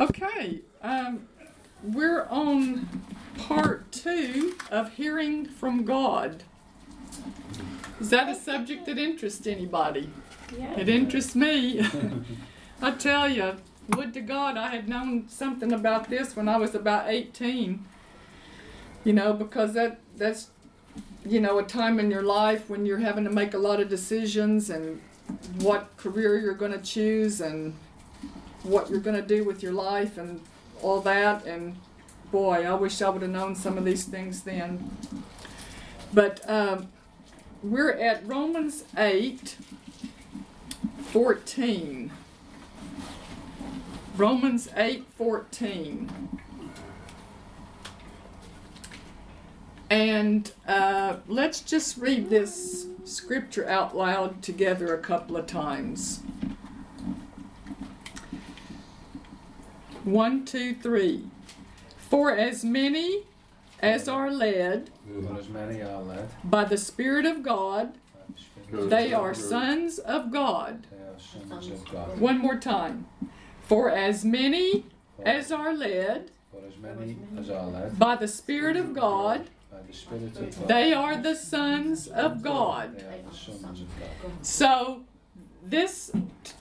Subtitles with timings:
[0.00, 1.28] Okay, um,
[1.82, 2.88] we're on
[3.38, 6.42] part two of hearing from God.
[8.00, 10.10] Is that a subject that interests anybody?
[10.76, 11.86] It interests me.
[12.82, 13.56] I tell you,
[13.90, 17.84] would to God I had known something about this when I was about 18.
[19.04, 20.48] You know, because that that's
[21.24, 23.88] you know a time in your life when you're having to make a lot of
[23.88, 25.00] decisions and
[25.60, 27.74] what career you're going to choose and
[28.62, 30.40] what you're going to do with your life and
[30.82, 31.76] all that and
[32.30, 34.96] boy i wish i would have known some of these things then.
[36.14, 36.88] But um,
[37.62, 39.56] we're at romans 8
[41.12, 42.10] 14
[44.16, 46.38] romans 8 14
[49.90, 56.20] and uh, let's just read this scripture out loud together a couple of times
[60.04, 61.24] One, two, three.
[61.96, 63.22] For as many
[63.80, 64.90] as are led
[65.38, 70.32] as are led by the Spirit of God, by the Spirit, they are sons of
[70.32, 70.86] God.
[71.18, 72.20] sons of God.
[72.20, 73.06] One more time.
[73.62, 74.86] For as many
[75.24, 76.30] as are led
[77.38, 81.16] as are led by the Spirit of God, by the Spirit of God, they are
[81.16, 82.98] the sons of God.
[82.98, 84.32] they are the sons of God.
[84.42, 85.02] So,
[85.62, 86.10] this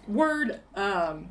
[0.08, 1.30] word um,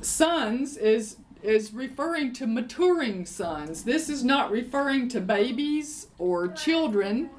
[0.00, 3.84] sons is is referring to maturing sons.
[3.84, 7.30] This is not referring to babies or children,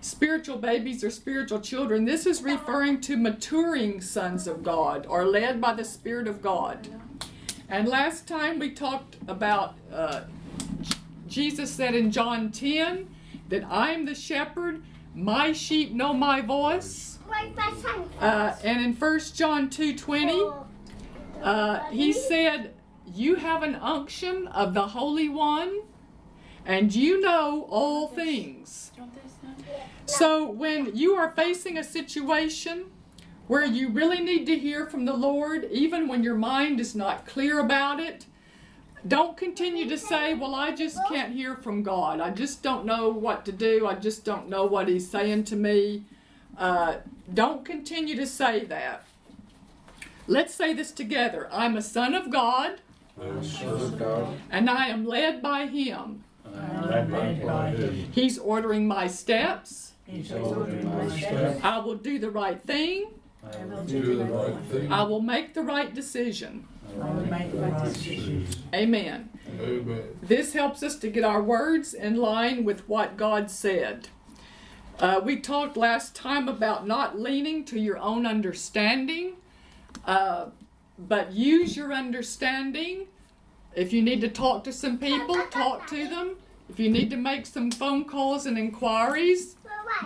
[0.00, 2.04] spiritual babies or spiritual children.
[2.04, 6.88] This is referring to maturing sons of God or led by the Spirit of God.
[7.68, 10.22] And last time we talked about uh,
[11.26, 13.08] Jesus said in John 10
[13.48, 14.82] that I am the shepherd,
[15.14, 17.18] my sheep know my voice.
[18.20, 20.66] Uh, and in 1 John 2:20,
[21.44, 22.74] uh, he said,
[23.06, 25.82] "You have an unction of the Holy One,
[26.64, 28.92] and you know all things."
[30.06, 32.86] So when you are facing a situation
[33.46, 37.26] where you really need to hear from the Lord, even when your mind is not
[37.26, 38.26] clear about it,
[39.06, 42.20] don't continue to say, Well, I just can't hear from God.
[42.20, 43.86] I just don't know what to do.
[43.86, 46.04] I just don't know what He's saying to me.
[46.56, 46.96] Uh,
[47.32, 49.04] don't continue to say that.
[50.26, 52.80] Let's say this together I'm a son of God,
[53.20, 56.24] I am a son of God, and I am led by Him.
[56.44, 57.78] Led by God.
[58.12, 59.92] He's ordering my steps.
[60.06, 61.60] He's ordering my steps.
[61.62, 63.06] I will do the right thing.
[63.42, 64.92] I will Do the right thing.
[64.92, 66.66] I will make the right decision.
[67.00, 68.56] I will make the right decisions.
[68.74, 69.30] Amen.
[69.60, 70.02] Amen.
[70.22, 74.08] This helps us to get our words in line with what God said.
[75.00, 79.34] Uh, we talked last time about not leaning to your own understanding,
[80.04, 80.46] uh,
[80.98, 83.06] but use your understanding.
[83.74, 86.36] If you need to talk to some people, talk to them.
[86.68, 89.56] If you need to make some phone calls and inquiries,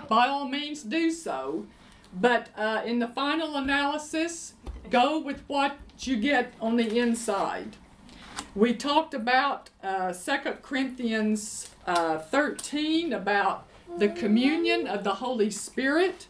[0.08, 1.66] by all means do so.
[2.12, 4.54] But uh, in the final analysis,
[4.90, 7.76] go with what you get on the inside.
[8.54, 13.68] We talked about uh, 2 Corinthians uh, 13 about
[13.98, 16.26] the communion of the Holy Spirit.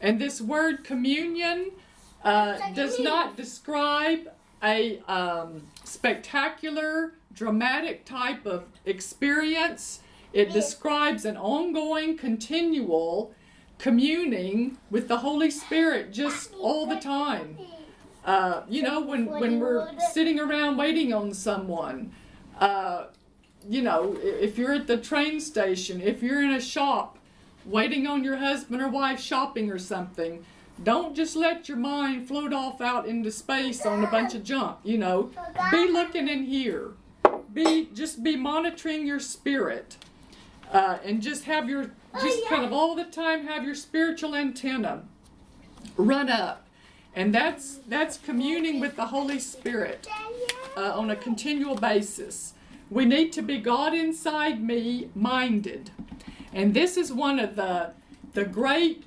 [0.00, 1.72] And this word communion
[2.24, 10.00] uh, does not describe a um, spectacular, dramatic type of experience.
[10.32, 13.32] It describes an ongoing, continual
[13.78, 17.58] communing with the Holy Spirit just all the time.
[18.24, 22.10] Uh, you know, when, when we're sitting around waiting on someone,
[22.58, 23.06] uh,
[23.68, 27.18] you know, if you're at the train station, if you're in a shop
[27.66, 30.44] waiting on your husband or wife shopping or something,
[30.82, 34.78] don't just let your mind float off out into space on a bunch of junk,
[34.82, 35.30] you know.
[35.70, 36.92] Be looking in here.
[37.52, 39.96] Be just be monitoring your spirit.
[40.72, 45.04] Uh, and just have your just kind of all the time have your spiritual antenna
[45.96, 46.66] run up.
[47.14, 50.08] And that's that's communing with the Holy Spirit
[50.76, 52.54] uh, on a continual basis.
[52.90, 55.90] We need to be God inside me minded.
[56.52, 57.92] And this is one of the
[58.32, 59.04] the great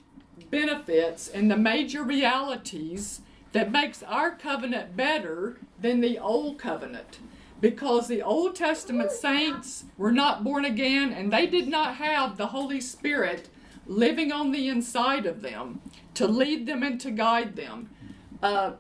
[0.50, 3.22] benefits and the major realities
[3.54, 7.20] that makes our covenant better than the old covenant.
[7.60, 12.48] Because the Old Testament saints were not born again and they did not have the
[12.48, 13.50] Holy Spirit
[13.88, 15.82] living on the inside of them
[16.14, 17.90] to lead them and to guide them.
[18.44, 18.74] Uh,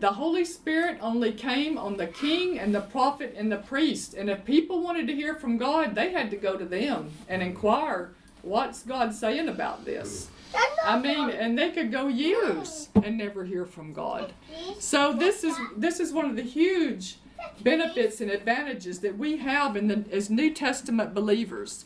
[0.00, 4.14] the Holy Spirit only came on the king and the prophet and the priest.
[4.14, 7.42] And if people wanted to hear from God, they had to go to them and
[7.42, 8.12] inquire,
[8.42, 10.28] what's God saying about this?
[10.84, 14.32] I mean, and they could go years and never hear from God.
[14.78, 17.16] So this is this is one of the huge
[17.60, 21.84] benefits and advantages that we have in the, as New Testament believers.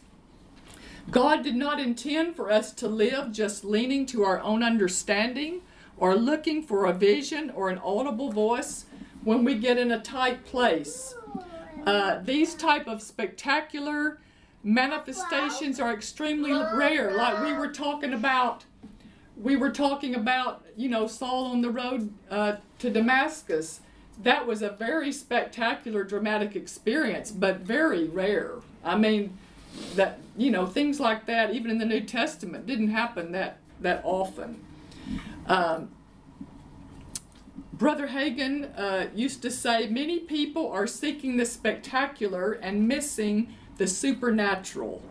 [1.11, 5.62] God did not intend for us to live just leaning to our own understanding
[5.97, 8.87] or looking for a vision or an audible voice
[9.25, 11.14] when we get in a tight place.
[11.85, 14.20] Uh, these type of spectacular
[14.62, 17.12] manifestations are extremely rare.
[17.12, 18.64] Like we were talking about,
[19.37, 23.81] we were talking about, you know, Saul on the road uh, to Damascus.
[24.23, 28.56] That was a very spectacular, dramatic experience, but very rare.
[28.85, 29.38] I mean,
[29.94, 34.03] that you know things like that, even in the New Testament, didn't happen that that
[34.05, 34.62] often.
[35.47, 35.91] Um,
[37.73, 43.88] Brother Hagin uh, used to say, Many people are seeking the spectacular and missing the
[43.88, 45.02] supernatural.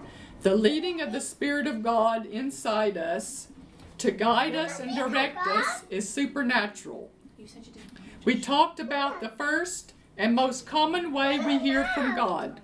[0.43, 3.49] The leading of the Spirit of God inside us
[3.97, 7.11] to guide us and direct us is supernatural.
[8.23, 12.61] We talked about the first and most common way we hear from God.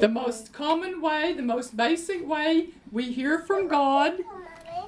[0.00, 4.18] The most common way, the most basic way we hear from God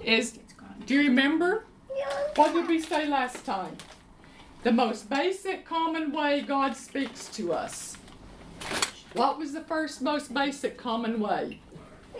[0.02, 0.40] is
[0.86, 1.66] do you remember?
[2.34, 3.76] What did we say last time?
[4.62, 7.96] The most basic, common way God speaks to us.
[9.14, 11.60] What was the first most basic, common way?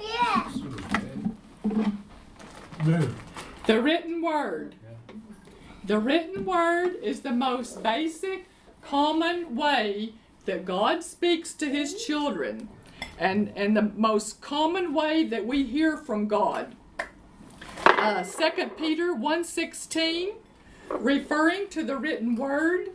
[0.01, 0.59] Yes.
[3.67, 4.75] The written word.
[5.85, 8.47] The written word is the most basic,
[8.81, 10.15] common way
[10.47, 12.69] that God speaks to his children
[13.19, 16.75] and, and the most common way that we hear from God.
[17.85, 20.33] Uh, 2 Peter 1.16,
[20.99, 22.91] referring to the written word.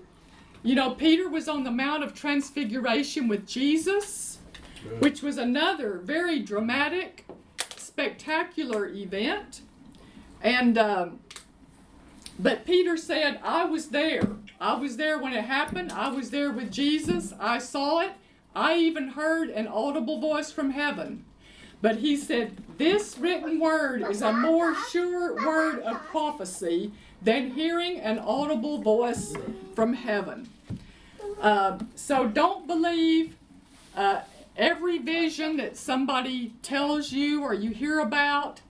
[0.64, 4.40] You know, Peter was on the Mount of Transfiguration with Jesus,
[5.00, 7.26] which was another very dramatic,
[7.78, 9.62] spectacular event.
[10.42, 11.20] And, um,
[12.38, 14.28] but Peter said, I was there.
[14.60, 15.92] I was there when it happened.
[15.92, 17.34] I was there with Jesus.
[17.40, 18.14] I saw it.
[18.56, 21.26] I even heard an audible voice from heaven.
[21.82, 26.92] But he said, This written word is a more sure word of prophecy
[27.26, 29.34] than hearing an audible voice
[29.74, 30.48] from heaven.
[31.42, 33.36] Uh, so don't believe
[33.98, 34.22] uh,
[34.56, 38.62] every vision that somebody tells you or you hear about.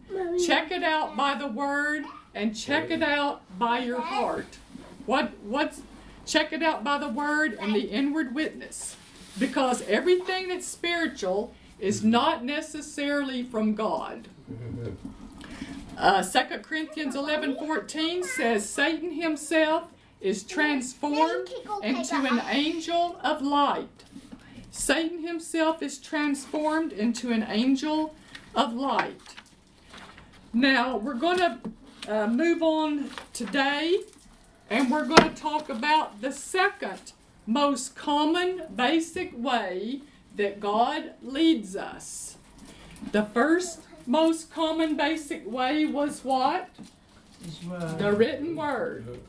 [0.45, 4.57] Check it out by the word and check it out by your heart.
[5.05, 5.81] What what's
[6.25, 8.95] check it out by the word and the inward witness.
[9.37, 14.29] Because everything that's spiritual is not necessarily from God.
[15.97, 21.49] Uh, 2 Corinthians 11 14 says, Satan himself is transformed
[21.81, 24.03] into an angel of light.
[24.71, 28.13] Satan himself is transformed into an angel
[28.53, 29.21] of light.
[30.53, 31.59] Now, we're going to
[32.07, 33.99] uh, move on today
[34.69, 37.13] and we're going to talk about the second
[37.47, 40.01] most common basic way
[40.35, 42.37] that God leads us.
[43.11, 46.69] The first most common basic way was what?
[47.97, 49.19] The written word.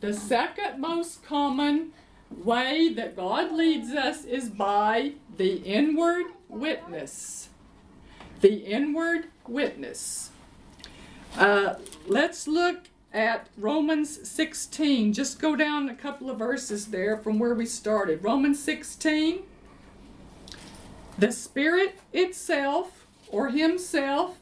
[0.00, 1.92] The second most common
[2.30, 7.48] way that God leads us is by the inward witness.
[8.40, 10.30] The inward witness.
[11.36, 11.74] Uh,
[12.06, 15.12] let's look at Romans 16.
[15.12, 18.24] Just go down a couple of verses there from where we started.
[18.24, 19.42] Romans 16.
[21.18, 23.01] The Spirit itself,
[23.32, 24.38] or Himself,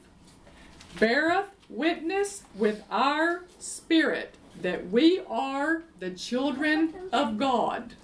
[0.99, 7.95] beareth witness with our spirit that we are the children of God.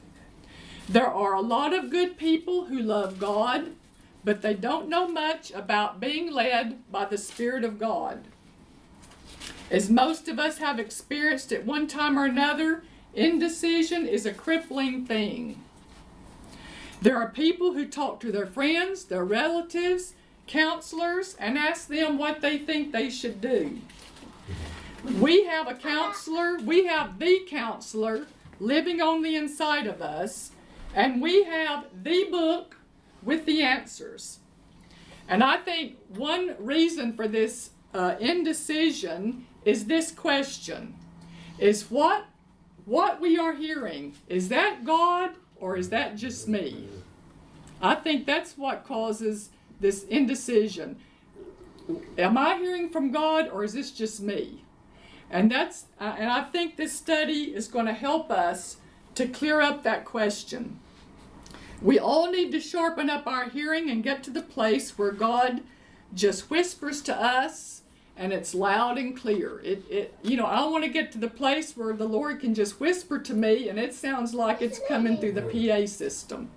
[0.88, 3.73] There are a lot of good people who love God,
[4.25, 8.25] but they don't know much about being led by the Spirit of God.
[9.71, 15.05] As most of us have experienced at one time or another, indecision is a crippling
[15.05, 15.61] thing.
[17.02, 20.14] There are people who talk to their friends, their relatives,
[20.47, 23.79] counselors, and ask them what they think they should do.
[25.21, 28.26] We have a counselor, we have the counselor
[28.59, 30.53] living on the inside of us,
[30.95, 32.76] and we have the book
[33.23, 34.41] with the answers.
[35.29, 40.95] And I think one reason for this uh, indecision is this question
[41.59, 42.26] is what
[42.85, 46.88] what we are hearing is that god or is that just me
[47.81, 50.97] i think that's what causes this indecision
[52.18, 54.62] am i hearing from god or is this just me
[55.30, 58.76] and that's uh, and i think this study is going to help us
[59.14, 60.78] to clear up that question
[61.83, 65.62] we all need to sharpen up our hearing and get to the place where god
[66.14, 67.83] just whispers to us
[68.16, 69.61] and it's loud and clear.
[69.61, 72.54] It, it you know, I want to get to the place where the Lord can
[72.54, 76.50] just whisper to me and it sounds like it's coming through the PA system.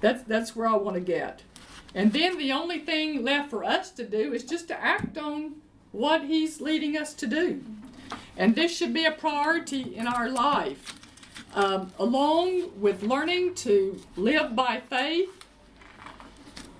[0.00, 1.42] That's that's where I want to get.
[1.94, 5.56] And then the only thing left for us to do is just to act on
[5.92, 7.62] what he's leading us to do.
[8.36, 10.98] And this should be a priority in our life.
[11.54, 15.44] Um, along with learning to live by faith,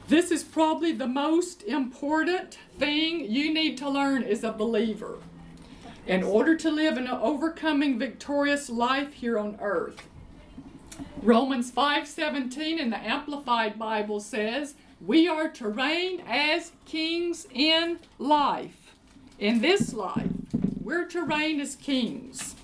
[0.09, 5.19] this is probably the most important thing you need to learn as a believer
[6.07, 10.03] in order to live an overcoming victorious life here on earth.
[11.23, 18.95] Romans 5:17 in the amplified Bible says, "We are to reign as kings in life.
[19.39, 20.31] In this life,
[20.83, 22.55] we're to reign as kings.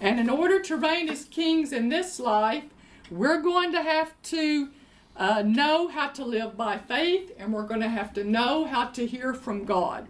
[0.00, 2.64] And in order to reign as kings in this life,
[3.10, 4.70] we're going to have to
[5.16, 8.86] uh, know how to live by faith and we're going to have to know how
[8.86, 10.06] to hear from God.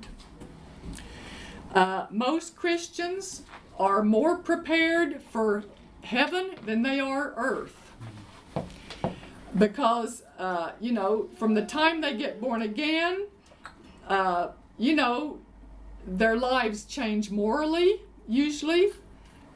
[1.74, 3.42] Uh, most Christians
[3.78, 5.64] are more prepared for
[6.02, 7.87] heaven than they are earth.
[9.56, 13.26] Because, uh, you know, from the time they get born again,
[14.08, 15.38] uh, you know,
[16.06, 18.92] their lives change morally, usually.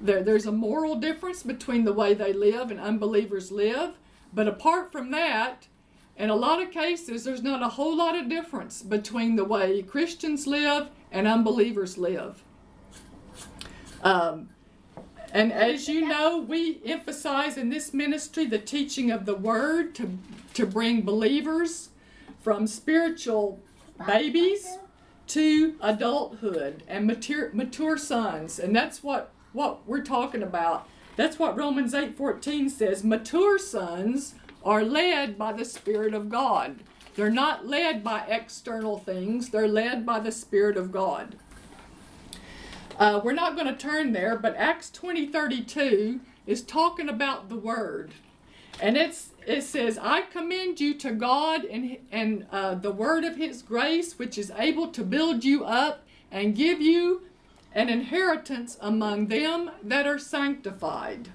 [0.01, 3.95] There, there's a moral difference between the way they live and unbelievers live.
[4.35, 5.69] But apart from that,
[6.17, 9.83] in a lot of cases, there's not a whole lot of difference between the way
[9.83, 12.43] Christians live and unbelievers live.
[14.03, 14.51] Um,
[15.33, 20.19] and as you know, we emphasize in this ministry the teaching of the Word to,
[20.53, 21.89] to bring believers
[22.43, 23.59] from spiritual
[24.07, 24.79] babies
[25.29, 28.59] to adulthood and mature, mature sons.
[28.59, 30.87] And that's what, what we're talking about.
[31.17, 33.03] That's what Romans 8:14 says.
[33.03, 36.81] Mature sons are led by the Spirit of God.
[37.15, 41.37] They're not led by external things, they're led by the Spirit of God.
[43.03, 48.13] Uh, we're not going to turn there, but Acts 20:32 is talking about the Word.
[48.81, 53.35] And it's it says, I commend you to God and, and uh, the word of
[53.35, 57.23] his grace, which is able to build you up and give you
[57.75, 61.31] an inheritance among them that are sanctified.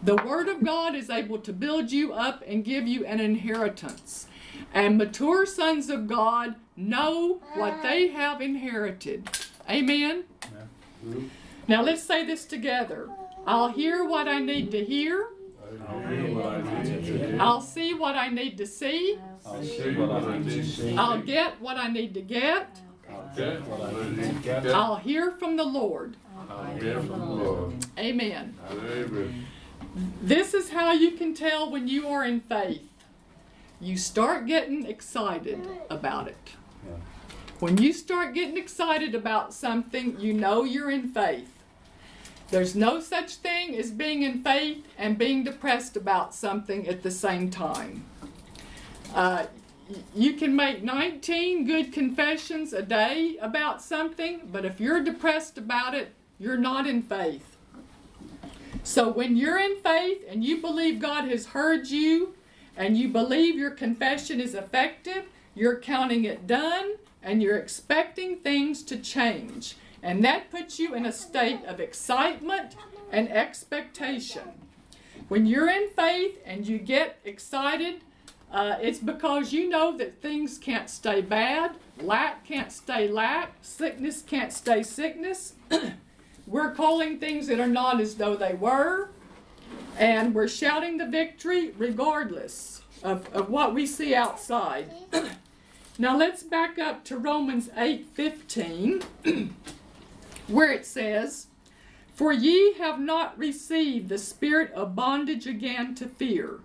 [0.00, 4.28] The word of God is able to build you up and give you an inheritance.
[4.72, 9.28] And mature sons of God know what they have inherited.
[9.68, 10.24] Amen.
[11.06, 11.20] Yeah.
[11.68, 13.08] Now let's say this together.
[13.46, 15.28] I'll hear what I need to hear.
[17.38, 19.18] I'll see what I need to see.
[19.44, 20.96] I'll see what I need to see.
[20.96, 22.80] I'll get what I need to get.
[23.10, 24.66] I'll get what I need to get.
[24.66, 26.16] I'll hear from the Lord.
[26.48, 27.86] I'll hear from the Lord.
[27.98, 28.54] Amen.
[28.70, 29.46] Amen.
[30.22, 32.88] This is how you can tell when you are in faith.
[33.80, 36.54] You start getting excited about it.
[37.64, 41.48] When you start getting excited about something, you know you're in faith.
[42.50, 47.10] There's no such thing as being in faith and being depressed about something at the
[47.10, 48.04] same time.
[49.14, 49.46] Uh,
[50.14, 55.94] you can make 19 good confessions a day about something, but if you're depressed about
[55.94, 57.56] it, you're not in faith.
[58.82, 62.34] So when you're in faith and you believe God has heard you
[62.76, 68.82] and you believe your confession is effective, you're counting it done and you're expecting things
[68.84, 69.76] to change.
[70.02, 72.76] And that puts you in a state of excitement
[73.10, 74.42] and expectation.
[75.28, 78.02] When you're in faith and you get excited,
[78.52, 84.22] uh, it's because you know that things can't stay bad, lack can't stay lack, sickness
[84.22, 85.54] can't stay sickness.
[86.46, 89.08] we're calling things that are not as though they were,
[89.98, 94.90] and we're shouting the victory regardless of, of what we see outside.
[95.98, 99.04] now let's back up to Romans 8:15
[100.48, 101.46] where it says,
[102.14, 106.60] For ye have not received the spirit of bondage again to fear,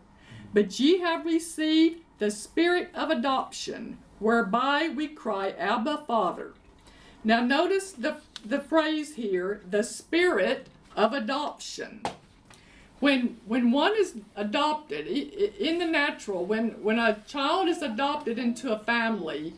[0.54, 6.54] but ye have received the spirit of adoption, whereby we cry, Abba, Father.
[7.24, 12.02] Now, notice the, the phrase here, the spirit of adoption.
[13.00, 18.74] When, when one is adopted, in the natural, when, when a child is adopted into
[18.74, 19.54] a family,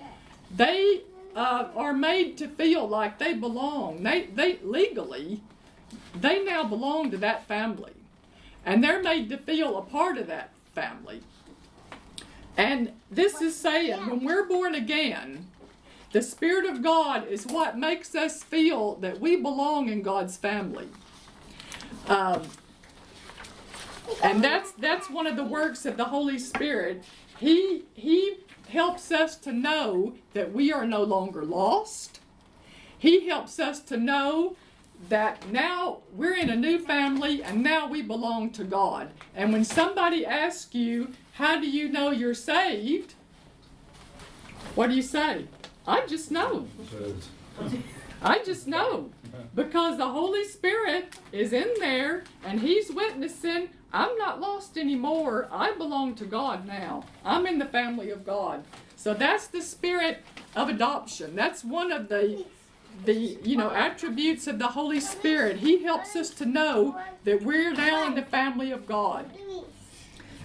[0.56, 1.02] they
[1.36, 4.04] uh, are made to feel like they belong.
[4.04, 5.42] They, they legally,
[6.14, 7.94] they now belong to that family,
[8.64, 11.22] and they're made to feel a part of that family.
[12.58, 15.48] And this is saying when we're born again,
[16.12, 20.90] the Spirit of God is what makes us feel that we belong in God's family.
[22.08, 22.44] Um,
[24.24, 27.04] and that's that's one of the works of the Holy Spirit.
[27.38, 28.38] He he
[28.70, 32.20] helps us to know that we are no longer lost.
[32.98, 34.56] He helps us to know
[35.10, 39.12] that now we're in a new family and now we belong to God.
[39.36, 43.16] And when somebody asks you, How do you know you're saved?
[44.76, 45.48] What do you say?
[45.88, 46.68] I just know.
[48.22, 49.10] I just know.
[49.54, 55.48] Because the Holy Spirit is in there and He's witnessing, I'm not lost anymore.
[55.52, 57.04] I belong to God now.
[57.26, 58.64] I'm in the family of God.
[58.96, 60.24] So that's the spirit
[60.56, 61.36] of adoption.
[61.36, 62.46] That's one of the
[63.06, 65.58] the you know attributes of the Holy Spirit.
[65.58, 69.30] He helps us to know that we're now in the family of God.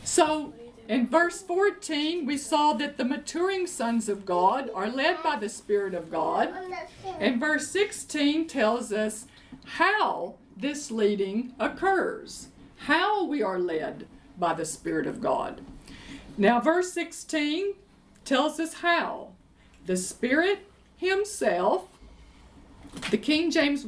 [0.04, 0.54] So
[0.88, 5.48] in verse 14, we saw that the maturing sons of God are led by the
[5.48, 6.52] Spirit of God.
[7.18, 9.26] And verse 16 tells us
[9.64, 14.06] how this leading occurs, how we are led
[14.38, 15.60] by the Spirit of God.
[16.38, 17.74] Now, verse 16
[18.24, 19.28] tells us how.
[19.86, 21.88] The Spirit Himself,
[23.10, 23.86] the King James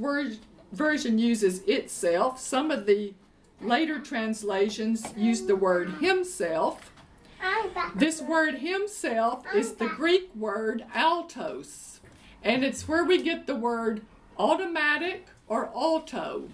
[0.72, 2.38] Version uses itself.
[2.38, 3.14] Some of the
[3.60, 6.92] later translations use the word Himself.
[7.94, 12.00] This word Himself is the Greek word autos,
[12.42, 14.02] and it's where we get the word
[14.38, 16.48] automatic or auto.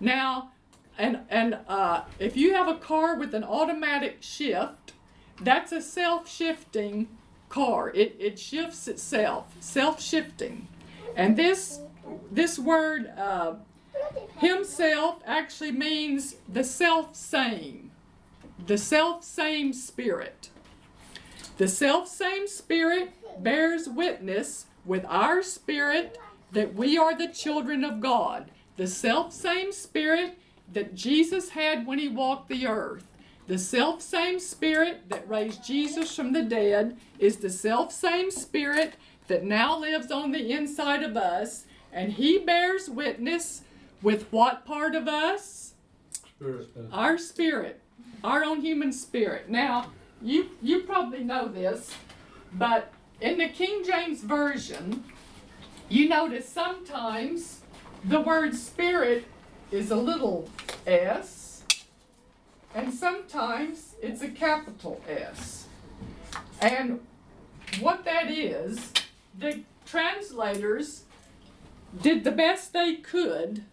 [0.00, 0.52] Now,
[0.98, 4.92] and and uh, if you have a car with an automatic shift,
[5.40, 7.08] that's a self-shifting
[7.48, 7.90] car.
[7.90, 10.68] It it shifts itself, self-shifting,
[11.16, 11.80] and this
[12.30, 13.54] this word uh,
[14.38, 17.90] himself actually means the self same,
[18.66, 20.50] the self same spirit.
[21.58, 26.18] The self same spirit bears witness with our spirit
[26.52, 28.50] that we are the children of God.
[28.76, 30.38] The self same spirit
[30.72, 33.06] that Jesus had when he walked the earth.
[33.46, 38.94] The self same spirit that raised Jesus from the dead is the self same spirit
[39.28, 43.62] that now lives on the inside of us, and he bears witness
[44.02, 45.74] with what part of us?
[46.36, 46.68] Spirit.
[46.92, 47.80] Our spirit,
[48.24, 49.48] our own human spirit.
[49.48, 51.94] Now, you you probably know this,
[52.52, 55.04] but in the King James version,
[55.88, 57.60] you notice sometimes
[58.04, 59.24] the word spirit
[59.70, 60.48] is a little
[60.86, 61.62] s,
[62.74, 65.66] and sometimes it's a capital S.
[66.60, 67.00] And
[67.80, 68.92] what that is,
[69.38, 71.04] the translators
[72.00, 73.64] did the best they could.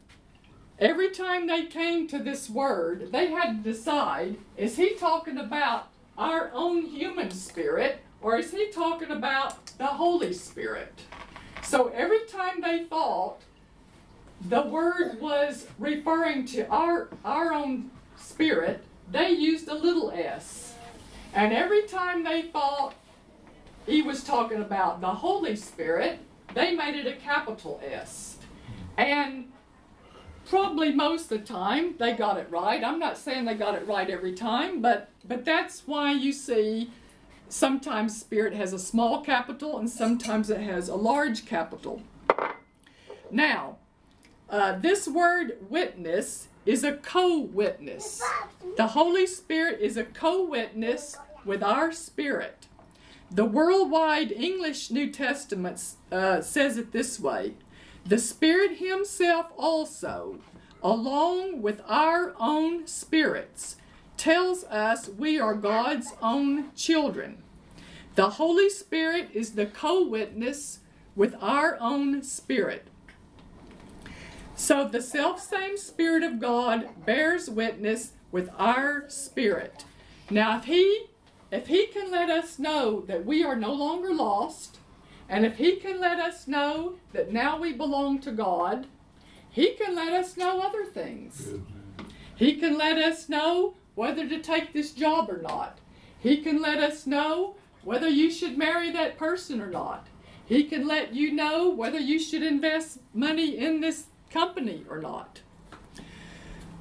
[0.80, 5.90] Every time they came to this word, they had to decide is he talking about
[6.18, 10.94] our own human spirit or is he talking about the Holy Spirit?
[11.64, 13.42] So every time they thought
[14.48, 20.76] the word was referring to our, our own spirit, they used a little s.
[21.34, 22.96] And every time they thought
[23.86, 26.20] he was talking about the Holy Spirit,
[26.54, 28.38] they made it a capital S.
[28.98, 29.49] And
[30.50, 32.84] probably most of the time they got it right.
[32.84, 36.90] I'm not saying they got it right every time, but but that's why you see
[37.48, 42.02] sometimes spirit has a small capital and sometimes it has a large capital.
[43.32, 43.78] Now,
[44.50, 48.22] uh, this word witness is a co witness.
[48.76, 52.66] The Holy Spirit is a co witness with our spirit.
[53.32, 57.54] The Worldwide English New Testament uh, says it this way
[58.10, 60.40] The Spirit Himself also,
[60.82, 63.76] along with our own spirits,
[64.18, 67.44] tells us we are God's own children.
[68.16, 70.80] The Holy Spirit is the co witness
[71.16, 72.88] with our own spirit.
[74.56, 79.86] So the self same Spirit of God bears witness with our spirit.
[80.32, 81.10] Now, if He
[81.52, 84.79] if He can let us know that we are no longer lost,
[85.30, 88.88] and if He can let us know that now we belong to God,
[89.50, 91.50] He can let us know other things.
[92.36, 95.78] He can let us know whether to take this job or not.
[96.20, 100.08] He can let us know whether you should marry that person or not.
[100.46, 105.42] He can let you know whether you should invest money in this company or not.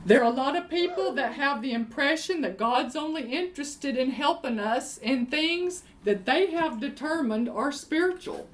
[0.09, 4.12] There are a lot of people that have the impression that God's only interested in
[4.12, 8.49] helping us in things that they have determined are spiritual.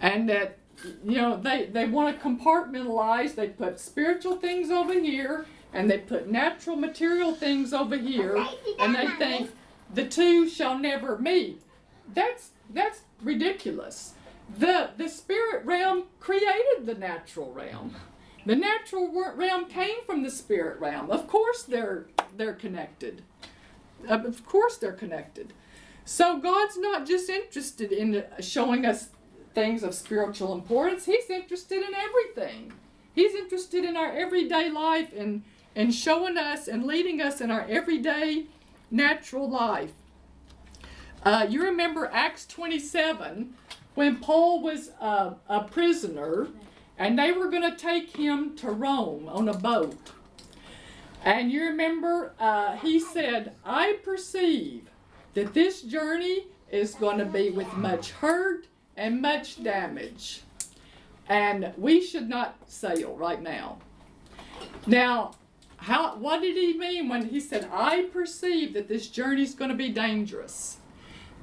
[0.00, 0.58] And that,
[1.04, 3.36] you know, they, they want to compartmentalize.
[3.36, 8.44] They put spiritual things over here and they put natural material things over here.
[8.80, 9.52] And they think
[9.94, 11.62] the two shall never meet.
[12.12, 14.14] That's, that's ridiculous.
[14.58, 17.94] The, the spirit realm created the natural realm.
[18.46, 21.10] The natural realm came from the spirit realm.
[21.10, 23.22] Of course they're they're connected.
[24.08, 25.52] Of course they're connected.
[26.04, 29.08] So God's not just interested in showing us
[29.54, 32.72] things of spiritual importance, He's interested in everything.
[33.14, 35.44] He's interested in our everyday life and,
[35.76, 38.46] and showing us and leading us in our everyday
[38.90, 39.92] natural life.
[41.22, 43.54] Uh, you remember Acts 27
[43.94, 46.48] when Paul was a prisoner
[46.98, 50.12] and they were going to take him to Rome on a boat.
[51.24, 54.90] And you remember uh, he said, I perceive
[55.34, 60.42] that this journey is going to be with much hurt and much damage.
[61.28, 63.78] And we should not sail right now.
[64.86, 65.32] Now,
[65.76, 69.70] how, what did he mean when he said, I perceive that this journey is going
[69.70, 70.78] to be dangerous?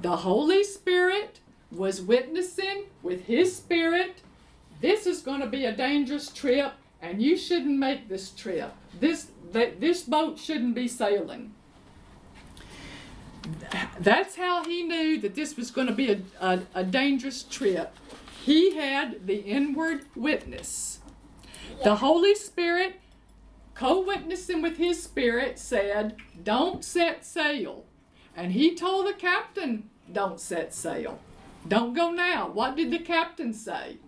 [0.00, 4.22] The Holy Spirit was witnessing with his spirit,
[4.82, 8.72] this is going to be a dangerous trip, and you shouldn't make this trip.
[8.98, 11.54] This, this boat shouldn't be sailing.
[13.98, 17.94] That's how he knew that this was going to be a, a, a dangerous trip.
[18.44, 20.98] He had the inward witness.
[21.84, 23.00] The Holy Spirit,
[23.74, 27.84] co witnessing with his spirit, said, Don't set sail.
[28.36, 31.20] And he told the captain, Don't set sail.
[31.68, 32.48] Don't go now.
[32.48, 33.98] What did the captain say?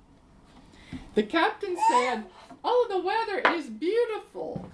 [1.15, 2.25] The captain said,
[2.65, 4.69] Oh, the weather is beautiful.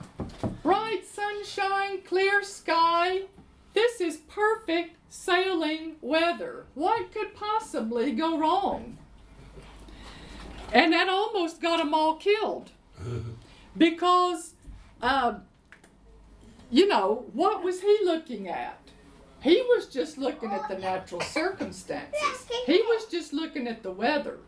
[0.63, 3.23] Bright sunshine, clear sky.
[3.75, 6.67] This is perfect sailing weather.
[6.75, 8.97] What could possibly go wrong?
[10.73, 12.71] And that almost got them all killed.
[13.77, 14.55] Because,
[15.03, 15.35] uh,
[16.71, 18.79] you know, what was he looking at?
[19.41, 22.47] He was just looking at the natural circumstances.
[22.67, 24.39] He was just looking at the weather.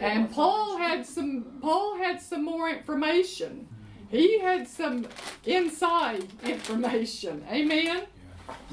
[0.00, 3.68] And Paul had some Paul had some more information.
[4.10, 5.06] He had some
[5.44, 7.44] inside information.
[7.50, 8.04] Amen.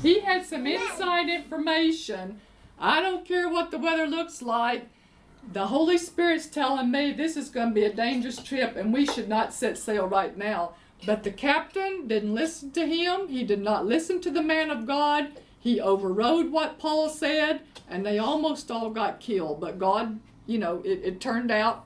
[0.02, 2.40] He had some inside information.
[2.78, 4.88] I don't care what the weather looks like.
[5.54, 9.06] The Holy Spirit's telling me this is going to be a dangerous trip and we
[9.06, 10.74] should not set sail right now.
[11.06, 13.28] But the captain didn't listen to him.
[13.28, 15.30] He did not listen to the man of God.
[15.60, 19.60] He overrode what Paul said, and they almost all got killed.
[19.60, 20.20] But God,
[20.52, 21.86] you know, it, it turned out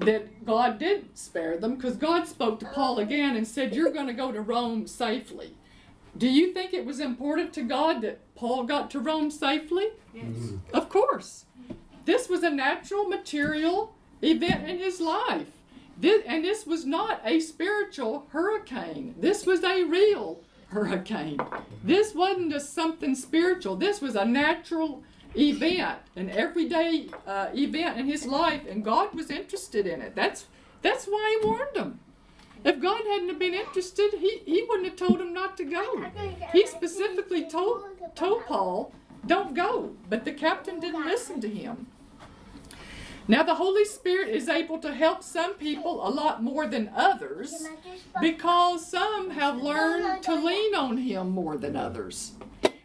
[0.00, 4.06] that God did spare them because God spoke to Paul again and said, You're going
[4.06, 5.54] to go to Rome safely.
[6.16, 9.88] Do you think it was important to God that Paul got to Rome safely?
[10.12, 10.24] Yes.
[10.24, 10.56] Mm-hmm.
[10.74, 11.44] Of course.
[12.04, 15.48] This was a natural, material event in his life.
[15.96, 19.14] This, and this was not a spiritual hurricane.
[19.18, 21.38] This was a real hurricane.
[21.84, 23.76] This wasn't just something spiritual.
[23.76, 25.02] This was a natural
[25.36, 30.14] event, an everyday uh, event in his life, and God was interested in it.
[30.14, 30.46] That's
[30.82, 32.00] that's why He warned him.
[32.64, 36.04] If God hadn't been interested, he, he wouldn't have told him not to go.
[36.52, 38.92] He specifically told told Paul,
[39.26, 41.86] "Don't go," but the captain didn't listen to him.
[43.30, 47.68] Now, the Holy Spirit is able to help some people a lot more than others
[48.22, 52.32] because some have learned to lean on Him more than others.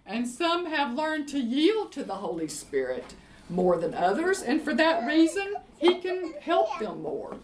[0.05, 3.13] And some have learned to yield to the Holy Spirit
[3.49, 4.41] more than others.
[4.41, 7.37] And for that reason, He can help them more.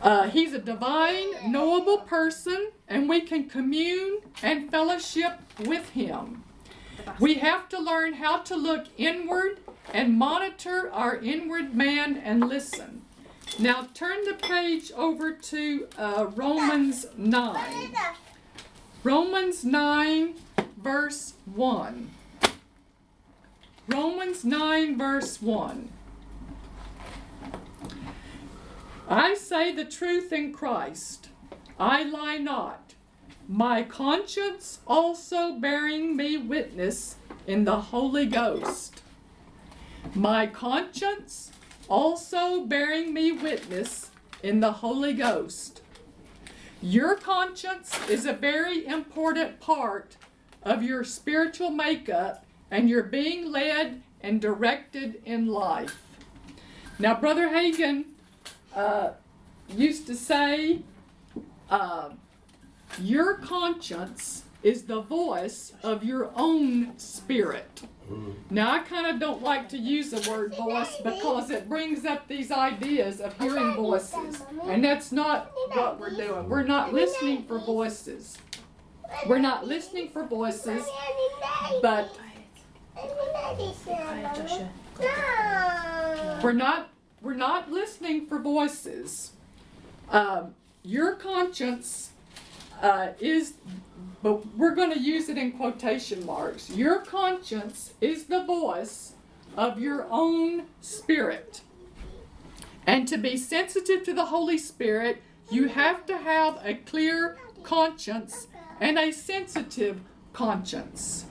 [0.00, 6.44] Uh, he's a divine, knowable person, and we can commune and fellowship with Him.
[7.18, 9.58] We have to learn how to look inward
[9.92, 13.02] and monitor our inward man and listen.
[13.58, 17.92] Now turn the page over to uh, Romans 9.
[19.02, 20.34] Romans 9,
[20.82, 22.10] verse 1.
[23.88, 25.88] Romans 9, verse 1.
[29.08, 31.30] I say the truth in Christ.
[31.80, 32.94] I lie not.
[33.48, 39.02] My conscience also bearing me witness in the Holy Ghost.
[40.14, 41.50] My conscience
[41.88, 44.10] also bearing me witness
[44.42, 45.80] in the Holy Ghost.
[46.80, 50.17] Your conscience is a very important part
[50.68, 56.02] of your spiritual makeup and you're being led and directed in life.
[56.98, 58.04] Now, Brother Hagin
[58.74, 59.10] uh,
[59.68, 60.80] used to say,
[61.70, 62.10] uh,
[63.00, 67.82] Your conscience is the voice of your own spirit.
[68.50, 72.26] Now, I kind of don't like to use the word voice because it brings up
[72.26, 74.42] these ideas of hearing voices.
[74.64, 76.48] And that's not what we're doing.
[76.48, 78.38] We're not listening for voices.
[79.26, 80.86] We're not listening for voices,
[81.82, 82.16] but
[86.42, 86.90] we're not
[87.20, 89.32] we're not listening for voices.
[90.10, 92.10] Um, your conscience
[92.80, 93.54] uh, is,
[94.22, 96.70] but we're going to use it in quotation marks.
[96.70, 99.14] Your conscience is the voice
[99.56, 101.62] of your own spirit.
[102.86, 108.46] And to be sensitive to the Holy Spirit, you have to have a clear conscience
[108.80, 110.00] and a sensitive
[110.32, 111.26] conscience.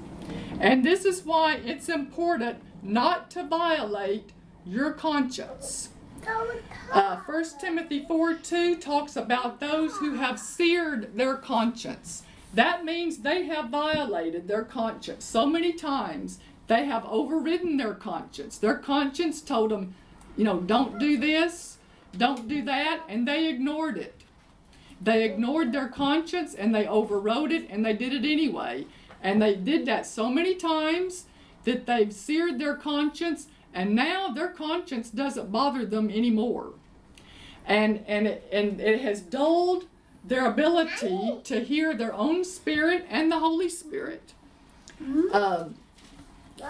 [0.60, 4.32] And this is why it's important not to violate
[4.66, 5.90] your conscience.
[6.92, 12.24] Uh, 1 Timothy 4 2 talks about those who have seared their conscience.
[12.54, 16.40] That means they have violated their conscience so many times.
[16.68, 18.58] They have overridden their conscience.
[18.58, 19.96] Their conscience told them,
[20.36, 21.78] you know, don't do this,
[22.18, 24.17] don't do that, and they ignored it.
[25.02, 28.88] They ignored their conscience and they overrode it and they did it anyway.
[29.22, 31.26] And they did that so many times
[31.66, 36.74] that they've seared their conscience and now their conscience doesn't bother them anymore.
[37.66, 39.86] And, and, it, and it has dulled
[40.24, 44.34] their ability to hear their own spirit and the Holy Spirit.
[45.32, 45.76] Um,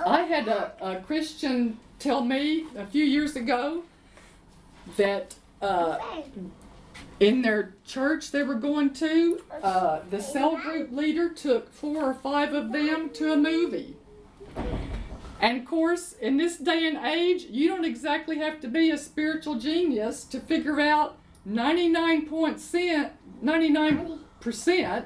[0.05, 3.83] I had a, a Christian tell me a few years ago
[4.97, 5.97] that uh,
[7.19, 12.13] in their church they were going to, uh, the cell group leader took four or
[12.13, 13.95] five of them to a movie.
[15.39, 18.97] And of course, in this day and age, you don't exactly have to be a
[18.97, 23.11] spiritual genius to figure out 99%,
[23.43, 25.05] 99%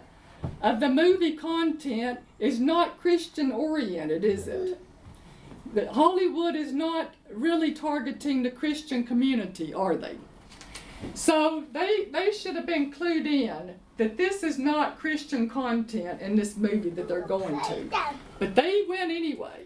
[0.62, 4.80] of the movie content is not Christian oriented, is it?
[5.74, 10.18] That Hollywood is not really targeting the Christian community, are they?
[11.14, 16.36] So they they should have been clued in that this is not Christian content in
[16.36, 17.86] this movie that they're going to.
[18.40, 19.66] But they went anyway.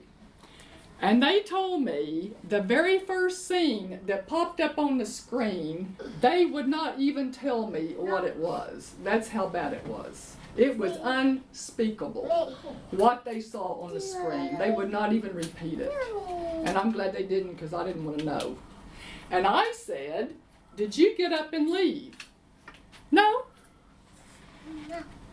[1.01, 6.45] And they told me the very first scene that popped up on the screen, they
[6.45, 8.93] would not even tell me what it was.
[9.03, 10.35] That's how bad it was.
[10.57, 12.55] It was unspeakable
[12.91, 14.57] what they saw on the screen.
[14.57, 15.91] They would not even repeat it.
[16.63, 18.57] And I'm glad they didn't because I didn't want to know.
[19.31, 20.33] And I said,
[20.75, 22.15] Did you get up and leave?
[23.11, 23.43] No.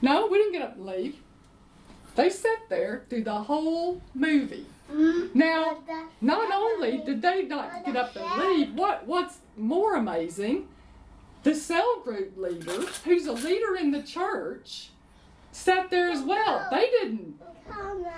[0.01, 1.17] No, we didn't get up and leave.
[2.15, 4.67] They sat there through the whole movie.
[5.35, 5.79] Now,
[6.21, 10.69] not only did they not get up and leave, what what's more amazing,
[11.45, 14.91] the cell group leader, who's a leader in the church,
[15.51, 16.69] sat there as well.
[16.71, 17.41] They didn't,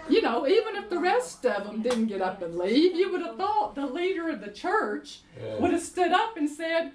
[0.08, 3.22] you know, even if the rest of them didn't get up and leave, you would
[3.22, 5.20] have thought the leader of the church
[5.60, 6.90] would have stood up and said,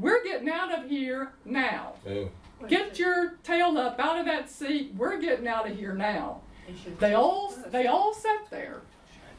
[0.00, 1.94] "We're getting out of here now.
[2.06, 2.24] Yeah.
[2.68, 4.94] Get your tail up out of that seat.
[4.96, 6.40] We're getting out of here now."
[6.98, 8.82] They all they all sat there.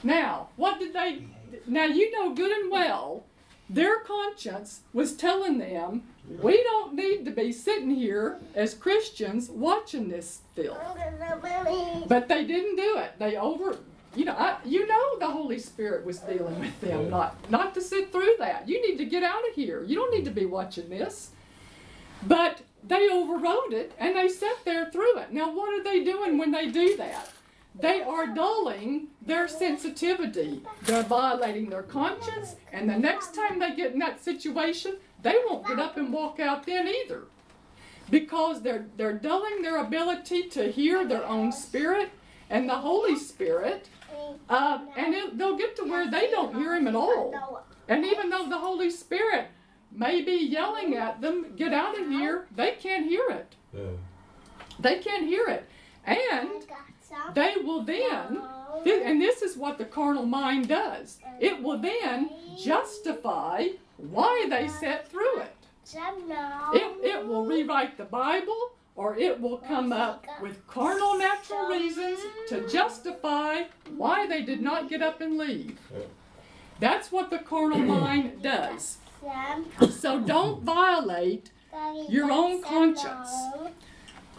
[0.03, 1.25] Now, what did they
[1.67, 3.25] now you know good and well
[3.69, 6.03] their conscience was telling them
[6.41, 10.77] we don't need to be sitting here as Christians watching this film.
[12.07, 13.11] But they didn't do it.
[13.19, 13.77] They over
[14.15, 17.81] you know, I, you know the Holy Spirit was dealing with them not not to
[17.81, 18.67] sit through that.
[18.67, 19.83] You need to get out of here.
[19.83, 21.31] You don't need to be watching this.
[22.25, 25.31] But they overrode it and they sat there through it.
[25.31, 27.31] Now, what are they doing when they do that?
[27.79, 30.63] They are dulling their sensitivity.
[30.83, 35.67] They're violating their conscience, and the next time they get in that situation, they won't
[35.67, 37.23] get up and walk out then either.
[38.09, 42.09] Because they're, they're dulling their ability to hear their own spirit
[42.49, 43.87] and the Holy Spirit,
[44.49, 47.63] uh, and it, they'll get to where they don't hear Him at all.
[47.87, 49.47] And even though the Holy Spirit
[49.91, 53.55] may be yelling at them, get out of here, they can't hear it.
[53.73, 53.81] Yeah.
[54.79, 55.65] They can't hear it.
[56.05, 56.49] And
[57.33, 58.41] they will then,
[58.85, 65.07] and this is what the carnal mind does, it will then justify why they sat
[65.09, 65.55] through it.
[66.73, 72.19] It, it will rewrite the Bible or it will come up with carnal natural reasons
[72.49, 73.61] to justify
[73.95, 75.79] why they did not get up and leave.
[76.81, 78.97] That's what the carnal mind does.
[79.89, 81.49] So don't violate
[82.09, 83.31] your own conscience.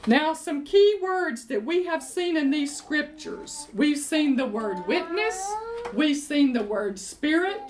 [0.07, 3.67] Now, some key words that we have seen in these scriptures.
[3.75, 5.43] We've seen the word witness,
[5.95, 7.63] we've seen the word spirit,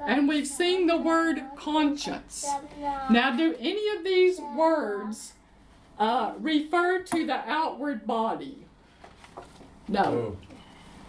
[0.00, 2.46] and we've seen the word conscience.
[3.10, 5.34] Now, do any of these words
[5.98, 8.64] uh, refer to the outward body?
[9.88, 10.02] No.
[10.04, 10.36] Oh.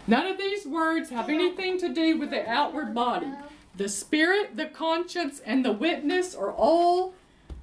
[0.08, 3.32] None of these words have anything to do with the outward body.
[3.75, 7.13] The spirit, the conscience, and the witness are all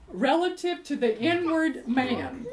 [0.08, 2.46] relative to the inward man.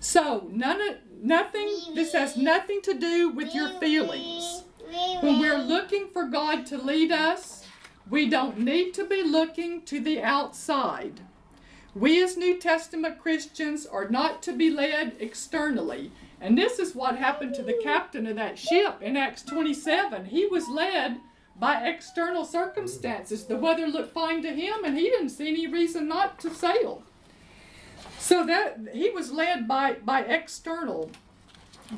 [0.00, 4.62] So, none of, nothing, this has nothing to do with your feelings.
[5.20, 7.66] When we're looking for God to lead us,
[8.08, 11.20] we don't need to be looking to the outside.
[11.94, 16.12] We as New Testament Christians are not to be led externally.
[16.40, 20.26] And this is what happened to the captain of that ship in Acts 27.
[20.26, 21.18] He was led
[21.58, 23.46] by external circumstances.
[23.46, 27.02] The weather looked fine to him, and he didn't see any reason not to sail.
[28.18, 31.10] So that he was led by, by external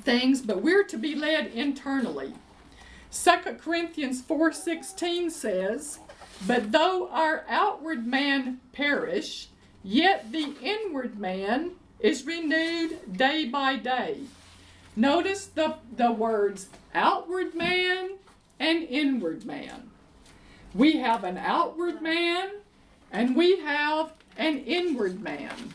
[0.03, 2.35] things, but we're to be led internally.
[3.11, 5.99] 2 Corinthians 4:16 says,
[6.47, 9.50] "But though our outward man perish,
[9.83, 14.21] yet the inward man is renewed day by day."
[14.97, 18.19] Notice the, the words outward man
[18.59, 19.91] and inward man.
[20.75, 22.51] We have an outward man
[23.11, 25.73] and we have an inward man.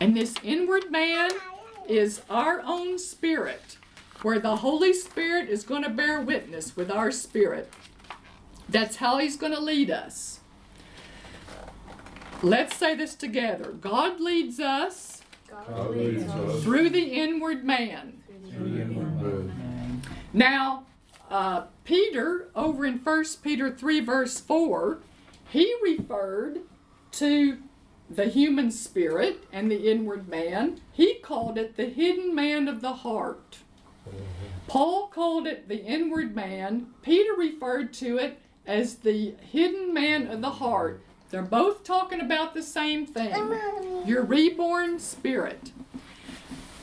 [0.00, 1.30] And this inward man
[1.88, 3.78] is our own spirit,
[4.22, 7.72] where the Holy Spirit is going to bear witness with our spirit.
[8.68, 10.40] That's how He's going to lead us.
[12.42, 18.22] Let's say this together God leads us God leads us through the inward man.
[18.50, 20.02] the inward man.
[20.32, 20.84] Now,
[21.30, 24.98] uh, Peter, over in 1 Peter 3, verse 4,
[25.48, 26.60] he referred
[27.12, 27.58] to
[28.10, 30.80] the human spirit and the inward man.
[30.92, 33.58] He called it the hidden man of the heart.
[34.66, 36.88] Paul called it the inward man.
[37.02, 41.02] Peter referred to it as the hidden man of the heart.
[41.30, 43.34] They're both talking about the same thing
[44.06, 45.72] your reborn spirit.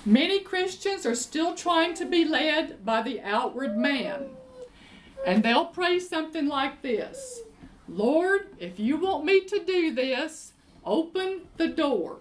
[0.06, 4.26] Many Christians are still trying to be led by the outward man.
[5.26, 7.42] And they'll pray something like this
[7.88, 10.54] Lord, if you want me to do this,
[10.86, 12.18] open the door.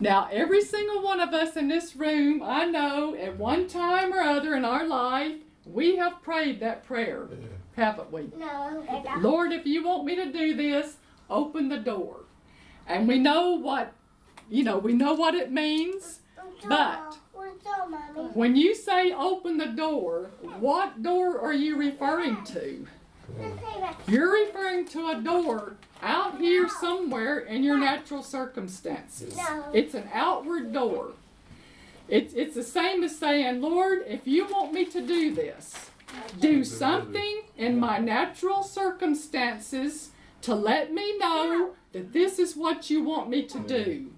[0.00, 4.20] Now, every single one of us in this room, I know at one time or
[4.20, 5.36] other in our life,
[5.66, 7.28] we have prayed that prayer,
[7.76, 8.30] haven't we?
[8.36, 8.84] No.
[9.18, 10.96] Lord, if you want me to do this,
[11.28, 12.20] open the door.
[12.86, 13.92] And we know what,
[14.50, 16.20] you know, we know what it means.
[16.68, 17.16] But
[18.34, 22.86] when you say open the door, what door are you referring to?
[24.06, 29.36] You're referring to a door out here somewhere in your natural circumstances.
[29.72, 31.12] It's an outward door.
[32.08, 35.90] It's, it's the same as saying, Lord, if you want me to do this,
[36.40, 40.10] do something in my natural circumstances
[40.42, 44.10] to let me know that this is what you want me to do.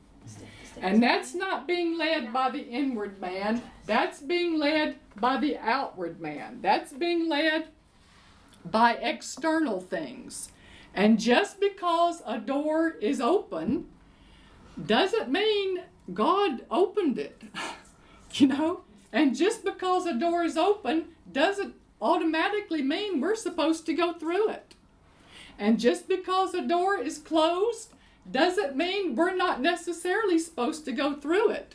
[0.81, 6.21] And that's not being led by the inward man, that's being led by the outward
[6.21, 6.59] man.
[6.61, 7.69] That's being led
[8.65, 10.51] by external things.
[10.95, 13.87] And just because a door is open
[14.85, 17.43] doesn't mean God opened it.
[18.33, 18.83] you know?
[19.13, 24.51] And just because a door is open doesn't automatically mean we're supposed to go through
[24.51, 24.75] it.
[25.59, 27.93] And just because a door is closed
[28.31, 31.75] doesn't mean we're not necessarily supposed to go through it.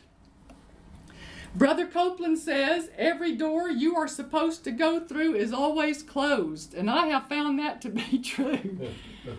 [1.54, 6.90] Brother Copeland says every door you are supposed to go through is always closed, and
[6.90, 8.78] I have found that to be true.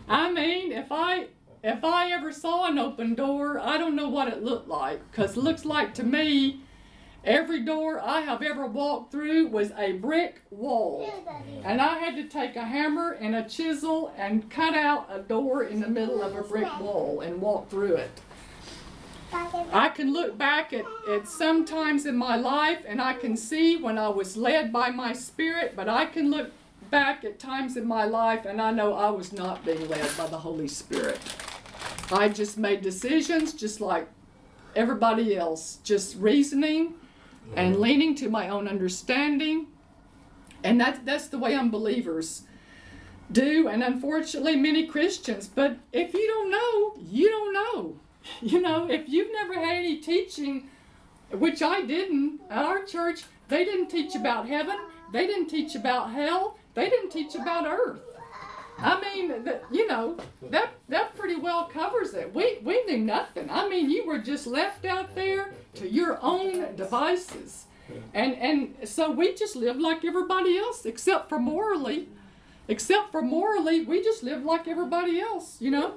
[0.07, 1.27] I mean, if I
[1.63, 5.37] if I ever saw an open door, I don't know what it looked like cuz
[5.37, 6.61] it looks like to me
[7.23, 11.09] every door I have ever walked through was a brick wall.
[11.63, 15.63] And I had to take a hammer and a chisel and cut out a door
[15.63, 18.11] in the middle of a brick wall and walk through it.
[19.71, 23.77] I can look back at, at some times in my life and I can see
[23.77, 26.51] when I was led by my spirit, but I can look
[26.91, 30.27] back at times in my life and I know I was not being led by
[30.27, 31.19] the Holy Spirit.
[32.11, 34.07] I just made decisions just like
[34.75, 36.93] everybody else, just reasoning
[37.55, 39.67] and leaning to my own understanding.
[40.63, 42.43] And that's, that's the way unbelievers
[43.31, 45.47] do, and unfortunately, many Christians.
[45.47, 47.95] But if you don't know, you don't know.
[48.41, 50.69] You know, if you've never had any teaching,
[51.31, 54.77] which I didn't, at our church, they didn't teach about heaven,
[55.11, 57.99] they didn't teach about hell, they didn't teach about earth.
[58.77, 60.17] I mean, that, you know,
[60.49, 62.33] that that pretty well covers it.
[62.33, 63.49] We we knew nothing.
[63.49, 67.65] I mean, you were just left out there to your own devices,
[68.13, 72.09] and and so we just lived like everybody else, except for morally.
[72.67, 75.95] Except for morally, we just lived like everybody else, you know.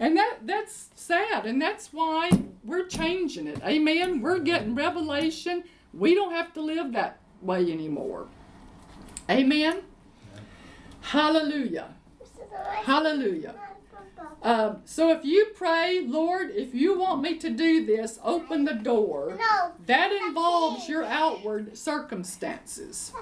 [0.00, 2.30] And that that's sad, and that's why
[2.64, 3.62] we're changing it.
[3.62, 4.20] Amen.
[4.20, 5.64] We're getting revelation.
[5.94, 8.26] We don't have to live that way anymore.
[9.30, 9.82] Amen.
[11.02, 11.94] Hallelujah.
[12.84, 13.54] Hallelujah.
[14.42, 18.74] Uh, so if you pray, Lord, if you want me to do this, open the
[18.74, 19.38] door.
[19.86, 23.12] That involves your outward circumstances.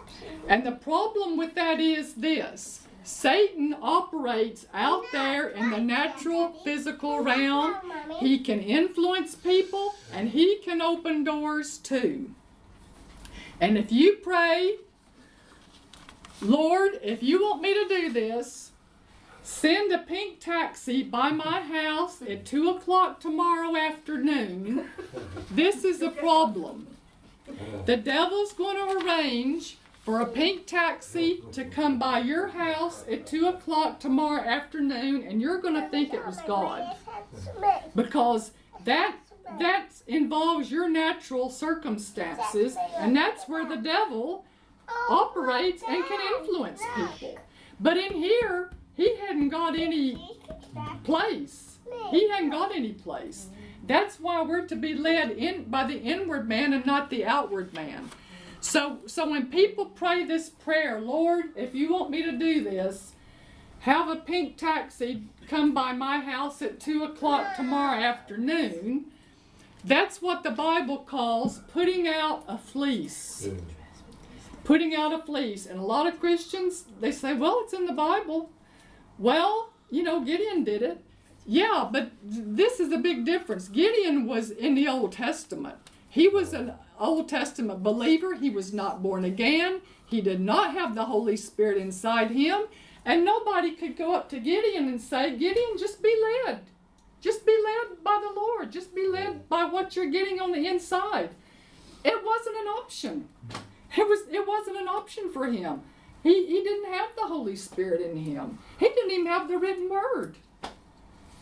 [0.49, 7.21] And the problem with that is this Satan operates out there in the natural physical
[7.21, 7.75] realm.
[8.19, 12.31] He can influence people and he can open doors too.
[13.61, 14.77] And if you pray,
[16.41, 18.70] Lord, if you want me to do this,
[19.51, 24.89] send a pink taxi by my house at 2 o'clock tomorrow afternoon.
[25.51, 26.87] This is a problem.
[27.85, 33.27] The devil's going to arrange for a pink taxi to come by your house at
[33.27, 36.97] 2 o'clock tomorrow afternoon, and you're going to think it was God.
[37.95, 38.53] Because
[38.85, 39.17] that
[39.59, 44.45] that involves your natural circumstances, and that's where the devil
[45.09, 47.39] operates and can influence people.
[47.81, 48.71] But in here,
[49.01, 50.39] he hadn't got any
[51.05, 51.79] place.
[52.11, 53.49] He hadn't got any place.
[53.87, 57.73] That's why we're to be led in by the inward man and not the outward
[57.73, 58.11] man.
[58.61, 63.13] So so when people pray this prayer, Lord, if you want me to do this,
[63.81, 69.07] have a pink taxi come by my house at two o'clock tomorrow afternoon.
[69.83, 73.49] That's what the Bible calls putting out a fleece.
[74.63, 75.65] Putting out a fleece.
[75.65, 78.51] And a lot of Christians, they say, well, it's in the Bible.
[79.21, 81.05] Well, you know, Gideon did it.
[81.47, 83.69] Yeah, but this is a big difference.
[83.69, 85.77] Gideon was in the Old Testament.
[86.09, 88.35] He was an Old Testament believer.
[88.35, 89.83] He was not born again.
[90.07, 92.63] He did not have the Holy Spirit inside him.
[93.05, 96.15] And nobody could go up to Gideon and say, Gideon, just be
[96.47, 96.61] led.
[97.21, 98.73] Just be led by the Lord.
[98.73, 101.31] Just be led by what you're getting on the inside.
[102.03, 103.29] It wasn't an option.
[103.97, 105.83] It was it wasn't an option for him.
[106.23, 108.59] He he didn't have the Holy Spirit in him.
[108.79, 110.37] He didn't even have the written word.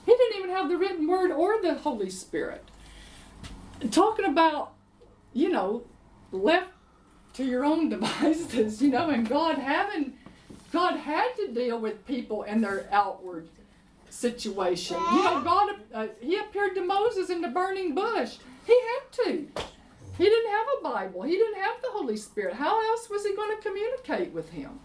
[0.06, 2.64] He didn't even have the written word or the Holy Spirit.
[3.90, 4.72] Talking about,
[5.34, 5.84] you know,
[6.32, 6.70] left
[7.34, 10.14] to your own devices, you know, and God having
[10.72, 13.48] God had to deal with people and their outward
[14.10, 14.96] situation.
[15.12, 18.36] You know, God uh, he appeared to Moses in the burning bush.
[18.66, 19.48] He had to.
[20.18, 21.22] He didn't have a Bible.
[21.22, 22.54] He didn't have the Holy Spirit.
[22.54, 24.80] How else was he going to communicate with him?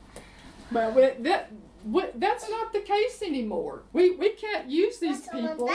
[0.72, 1.52] But we- that
[2.16, 3.84] that's not the case anymore.
[3.92, 5.70] We we can't use these people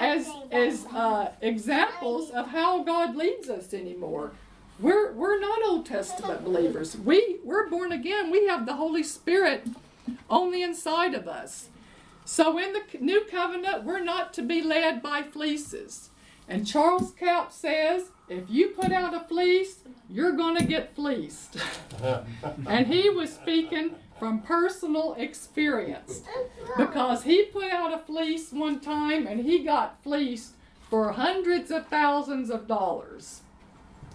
[0.00, 4.32] as as uh, examples of how God leads us anymore.
[4.80, 6.96] We're we're not Old Testament believers.
[6.96, 8.30] We we're born again.
[8.32, 9.66] We have the Holy Spirit
[10.28, 11.68] on the inside of us.
[12.24, 16.10] So in the new covenant, we're not to be led by fleeces.
[16.48, 19.80] And Charles Capps says, if you put out a fleece,
[20.10, 21.56] you're going to get fleeced.
[22.66, 26.22] and he was speaking from personal experience
[26.76, 30.52] because he put out a fleece one time and he got fleeced
[30.88, 33.40] for hundreds of thousands of dollars.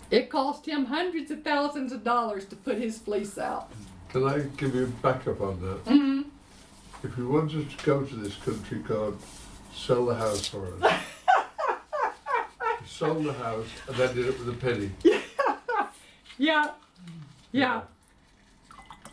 [0.10, 3.72] It cost him hundreds of thousands of dollars to put his fleece out.
[4.10, 5.92] Can I give you backup on that?
[5.92, 6.22] hmm
[7.04, 9.18] If you want us to go to this country, God,
[9.76, 10.94] sell the house for us.
[12.98, 14.90] He sold the house and then did it with a penny.
[16.40, 16.70] Yeah,
[17.52, 17.82] yeah,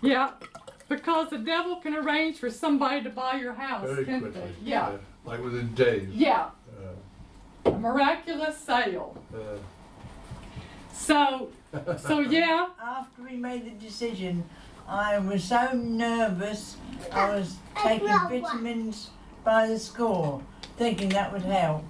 [0.02, 0.32] yeah.
[0.90, 4.42] Because the devil can arrange for somebody to buy your house, Very can't quickly.
[4.62, 4.70] they?
[4.70, 4.92] Yeah,
[5.24, 6.10] Like within days.
[6.12, 6.50] yeah.
[7.66, 9.16] Uh, A miraculous sale.
[9.34, 9.38] uh,
[10.92, 11.48] So,
[11.96, 14.44] so yeah, After we made the decision,
[14.86, 16.76] I was so nervous.
[17.10, 19.08] I was taking vitamins
[19.44, 20.42] by the score,
[20.76, 21.84] thinking that would help.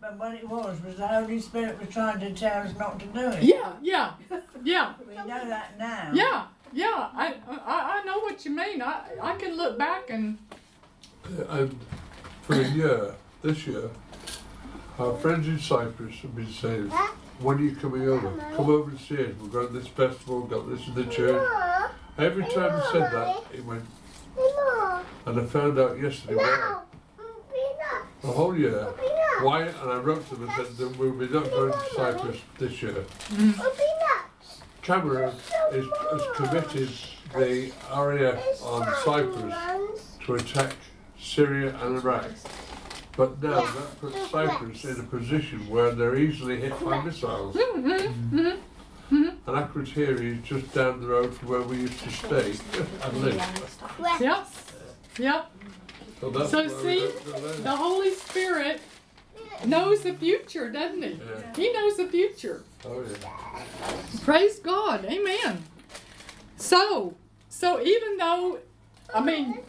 [0.00, 3.06] But what it was was the Holy Spirit was trying to tell us not to
[3.06, 3.42] do it.
[3.42, 4.12] yeah, yeah,
[4.62, 6.10] yeah, We know that now.
[6.14, 7.08] yeah, yeah.
[7.14, 8.80] I, I, I know what you mean.
[8.80, 10.38] I, I can look back and
[11.26, 11.78] uh, and
[12.42, 13.90] for a year, this year,
[15.00, 16.88] our friends in Cyprus have been saying,
[17.40, 18.30] when are you coming over?
[18.56, 19.32] Come over and see us.
[19.40, 21.46] We've got this festival, we've got this in the church.
[22.16, 23.84] Every time I said that, it went,
[25.26, 26.87] and I found out yesterday, well,
[28.22, 28.86] the whole year,
[29.42, 32.38] Wyatt and I wrote to them and said that we'll be not going to Cyprus
[32.58, 33.04] this year.
[34.82, 35.34] Cameron
[35.72, 36.88] is, has committed
[37.34, 39.54] the RAF on Cyprus
[40.24, 40.74] to attack
[41.20, 42.30] Syria and Iraq.
[43.16, 47.56] But now that puts Cyprus in a position where they're easily hit by missiles.
[49.10, 52.54] And Akrotiri is just down the road from where we used to stay
[53.02, 53.80] and live.
[54.20, 54.46] yep,
[55.18, 55.50] yep.
[56.20, 57.54] So, that's So see, don't go there.
[57.56, 58.80] The Holy Spirit
[59.64, 61.10] knows the future, doesn't he?
[61.10, 61.56] Yeah.
[61.56, 62.62] He knows the future.
[62.84, 63.94] Oh yeah.
[64.24, 65.04] Praise God.
[65.04, 65.64] Amen.
[66.56, 67.16] So,
[67.48, 68.58] so even though,
[69.14, 69.60] I mean,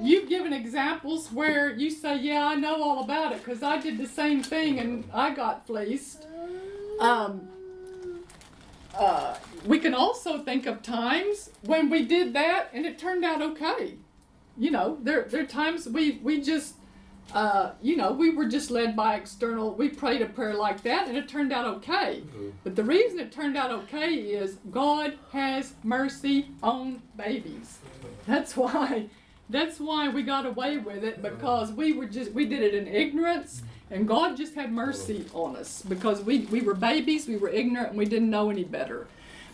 [0.00, 3.98] you've given examples where you say, "Yeah, I know all about it because I did
[3.98, 6.26] the same thing and I got fleeced."
[7.00, 7.48] Um,
[8.94, 13.42] uh, we can also think of times when we did that and it turned out
[13.42, 13.96] okay.
[14.58, 16.74] You know, there there are times we we just
[17.34, 19.74] uh, you know, we were just led by external.
[19.74, 22.22] We prayed a prayer like that, and it turned out okay.
[22.36, 22.52] Mm.
[22.62, 27.78] But the reason it turned out okay is God has mercy on babies.
[28.26, 29.08] That's why.
[29.48, 32.88] That's why we got away with it because we were just we did it in
[32.88, 37.48] ignorance, and God just had mercy on us because we we were babies, we were
[37.48, 39.06] ignorant, and we didn't know any better.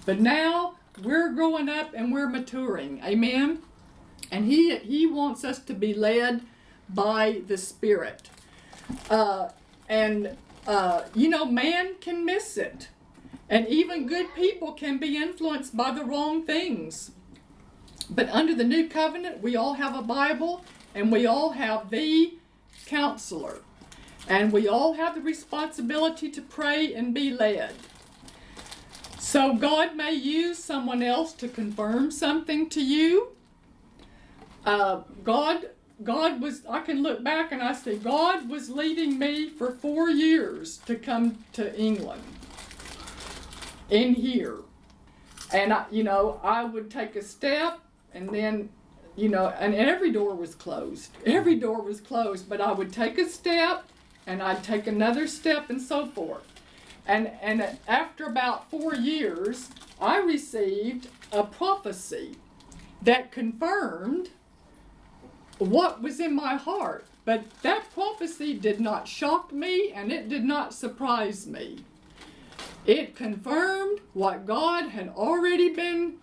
[0.07, 3.03] But now we're growing up and we're maturing.
[3.05, 3.63] Amen.
[4.31, 6.43] And he he wants us to be led
[6.89, 8.29] by the Spirit.
[9.11, 9.49] Uh,
[9.89, 12.89] and, uh, you know, man can miss it.
[13.49, 17.11] And even good people can be influenced by the wrong things.
[18.09, 20.65] But under the new covenant, we all have a Bible
[20.95, 22.35] and we all have the
[22.87, 23.61] counselor.
[24.29, 27.75] And we all have the responsibility to pray and be led.
[29.19, 33.29] So God may use someone else to confirm something to you.
[34.65, 35.67] Uh, God
[36.05, 40.11] God was, I can look back and I say, God was leading me for four
[40.11, 42.23] years to come to England
[43.91, 44.59] in here.
[45.53, 47.79] And, I, you know, I would take a step
[48.15, 48.71] and then,
[49.17, 51.11] you know, and every door was closed.
[51.27, 53.85] Every door was closed, but I would take a step
[54.27, 56.47] and I'd take another step and so forth.
[57.07, 59.69] And, and after about four years,
[60.01, 62.37] I received a prophecy
[63.03, 64.31] that confirmed
[65.65, 67.07] what was in my heart.
[67.25, 71.85] But that prophecy did not shock me and it did not surprise me.
[72.85, 76.15] It confirmed what God had already been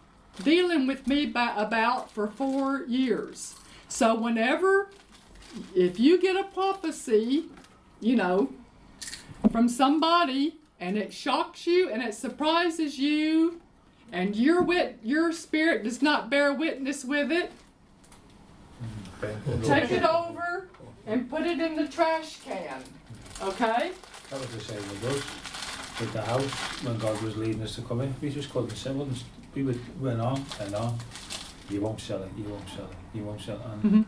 [0.44, 3.56] dealing with me by, about for four years.
[3.88, 4.90] So, whenever,
[5.74, 7.46] if you get a prophecy,
[8.02, 8.54] you know,
[9.52, 13.62] from somebody and it shocks you and it surprises you,
[14.12, 17.52] and your wit, your spirit does not bear witness with it,
[19.64, 20.68] Take it over
[21.06, 22.82] and put it in the trash can.
[23.42, 23.92] Okay?
[24.30, 26.00] That was the same with us.
[26.00, 26.52] With the house,
[26.84, 29.08] when God was leading us to come in, we just couldn't sell it.
[29.54, 30.98] We would, went on and on.
[31.70, 33.62] You won't sell it, you won't sell it, you won't sell it.
[33.84, 34.06] And Mhm.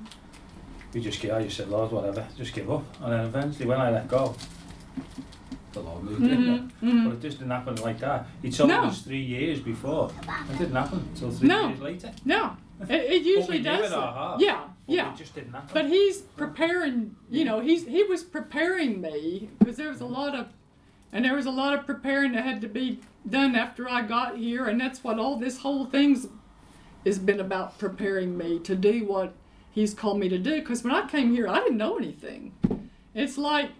[0.93, 2.83] we just gave, I just said, Lord, whatever, just give up.
[3.01, 4.35] And then eventually, when I let go,
[5.73, 6.57] the Lord moved in there.
[6.57, 7.05] Mhm, mhm.
[7.05, 8.27] But it just didn't happen like that.
[8.41, 8.83] He told No.
[8.85, 10.11] us three years before.
[10.49, 11.67] It didn't happen until three No.
[11.69, 12.11] years later.
[12.25, 12.55] No,
[12.89, 13.93] it, it usually we knew does.
[13.93, 14.37] our.
[14.39, 15.13] Yeah, But yeah.
[15.13, 15.69] It just didn't happen.
[15.73, 17.15] But he's preparing.
[17.29, 20.47] You know, he's he was preparing me because there was a lot of,
[21.11, 24.37] and there was a lot of preparing that had to be done after I got
[24.37, 26.27] here, and that's what all this whole thing's
[27.05, 29.33] has been about preparing me to do what
[29.71, 30.59] he's called me to do.
[30.59, 32.53] Because when I came here, I didn't know anything.
[33.15, 33.71] It's like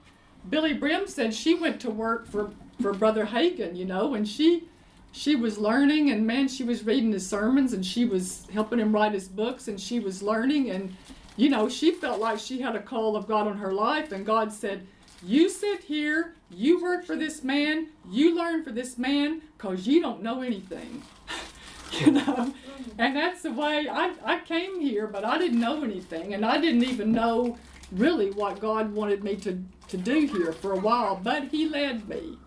[0.49, 4.63] Billye Brim said she went to work for for Brother Hagin, you know, and she
[5.11, 8.93] she was learning and man, she was reading his sermons and she was helping him
[8.93, 10.95] write his books and she was learning and
[11.37, 14.25] you know, she felt like she had a call of God on her life and
[14.25, 14.85] God said,
[15.23, 20.01] "You sit here, you work for this man, you learn for this man cuz you
[20.01, 21.03] don't know anything."
[21.99, 22.53] you know?
[22.97, 26.59] And that's the way I I came here, but I didn't know anything and I
[26.59, 27.57] didn't even know
[27.91, 32.07] really what God wanted me to to do here for a while, but he led
[32.07, 32.37] me.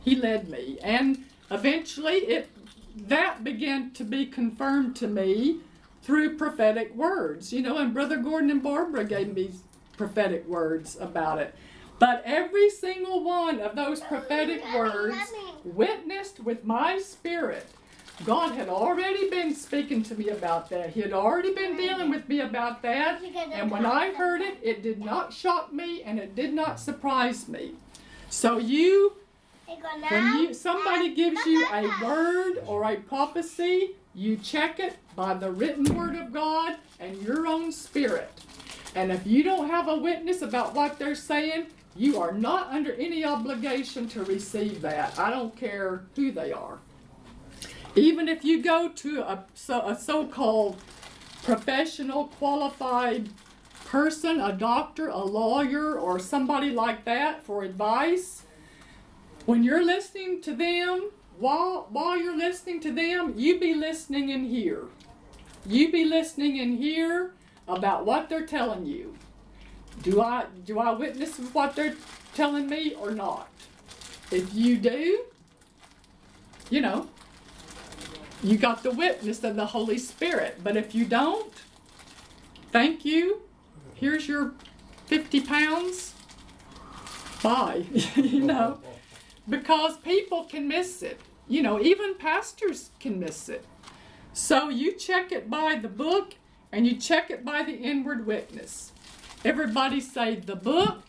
[0.00, 2.50] He led me, and eventually it
[2.96, 5.58] that began to be confirmed to me
[6.02, 7.52] through prophetic words.
[7.52, 9.50] You know, and Brother Gordon and Barbara gave me
[9.96, 11.54] prophetic words about it.
[11.98, 15.16] But every single one of those prophetic words
[15.64, 17.66] witnessed with my spirit.
[18.24, 20.90] God had already been speaking to me about that.
[20.90, 23.20] He had already been dealing with me about that.
[23.52, 27.48] And when I heard it, it did not shock me and it did not surprise
[27.48, 27.74] me.
[28.28, 29.14] So you
[30.08, 35.50] when you somebody gives you a word or a prophecy, you check it by the
[35.50, 38.30] written word of God and your own spirit.
[38.94, 42.92] And if you don't have a witness about what they're saying, you are not under
[42.94, 45.18] any obligation to receive that.
[45.18, 46.78] I don't care who they are.
[47.96, 50.80] Even if you go to a, so, a so-called
[51.42, 53.28] professional qualified
[53.84, 58.43] person, a doctor, a lawyer, or somebody like that for advice,
[59.46, 64.44] when you're listening to them, while while you're listening to them, you be listening in
[64.44, 64.84] here.
[65.66, 67.32] You be listening in here
[67.66, 69.14] about what they're telling you.
[70.02, 71.96] Do I do I witness what they're
[72.34, 73.48] telling me or not?
[74.30, 75.24] If you do,
[76.70, 77.08] you know,
[78.42, 80.60] you got the witness of the Holy Spirit.
[80.62, 81.52] But if you don't,
[82.72, 83.42] thank you.
[83.94, 84.54] Here's your
[85.06, 86.14] 50 pounds.
[87.42, 87.84] Bye.
[88.16, 88.78] you know
[89.48, 91.20] because people can miss it.
[91.48, 93.64] You know, even pastors can miss it.
[94.32, 96.34] So you check it by the book
[96.72, 98.92] and you check it by the inward witness.
[99.44, 101.02] Everybody say the book,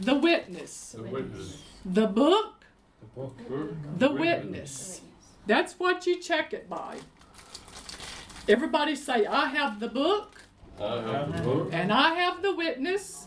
[0.00, 0.92] the witness.
[0.92, 1.62] The witness.
[1.84, 2.64] The book,
[3.00, 3.48] The.
[3.48, 5.00] Book, the witness.
[5.46, 6.98] That's what you check it by.
[8.48, 10.37] Everybody say, I have the book
[10.80, 13.26] And I have the witness,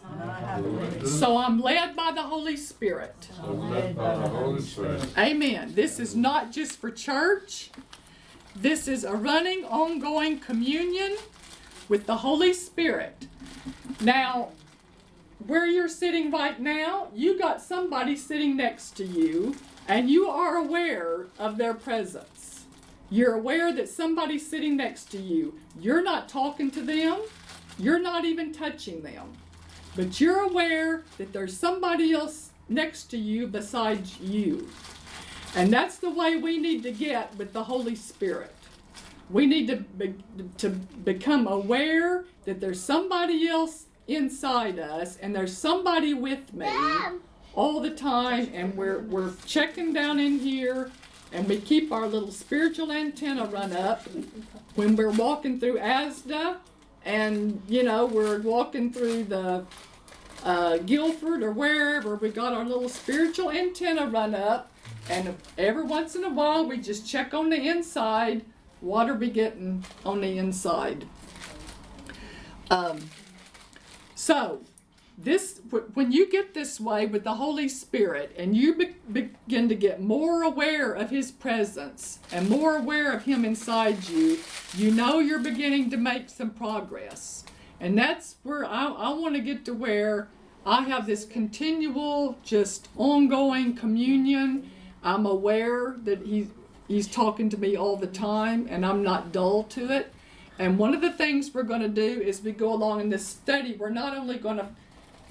[1.06, 1.38] so.
[1.38, 3.28] I'm led by the Holy Spirit.
[5.18, 5.74] Amen.
[5.76, 7.72] This is not just for church.
[8.56, 11.18] This is a running, ongoing communion
[11.90, 13.28] with the Holy Spirit.
[14.00, 14.50] Now,
[15.48, 19.56] where you're sitting right now, you got somebody sitting next to you,
[19.88, 22.66] and you are aware of their presence.
[23.10, 25.56] You're aware that somebody's sitting next to you.
[25.80, 27.20] You're not talking to them,
[27.78, 29.34] you're not even touching them.
[29.96, 34.70] But you're aware that there's somebody else next to you besides you.
[35.56, 38.56] And that's the way we need to get with the Holy Spirit.
[39.30, 40.16] We need to, be,
[40.58, 46.70] to become aware that there's somebody else inside us and there's somebody with me
[47.54, 50.92] all the time and we're, we're checking down in here
[51.34, 54.06] and we keep our little spiritual antenna run up
[54.76, 56.58] when we're walking through Asda
[57.06, 59.66] and you know we're walking through the
[60.44, 62.16] uh, Guildford or wherever.
[62.16, 64.72] We got our little spiritual antenna run up.
[65.10, 68.46] And every once in a while we just check on the inside.
[68.82, 71.06] Water be getting on the inside.
[72.70, 73.10] Um,
[74.16, 74.62] so
[75.18, 79.76] this when you get this way with the holy spirit and you be- begin to
[79.76, 84.38] get more aware of his presence and more aware of him inside you
[84.76, 87.46] you know you're beginning to make some progress.
[87.80, 90.28] And that's where i, I want to get to where
[90.66, 94.70] i have this continual just ongoing communion.
[95.04, 96.48] I'm aware that he's
[96.88, 100.14] he's talking to me all the time and i'm not dull to it.
[100.60, 103.26] And one of the things we're going to do is we go along in this
[103.26, 103.76] study.
[103.80, 104.68] We're not only going to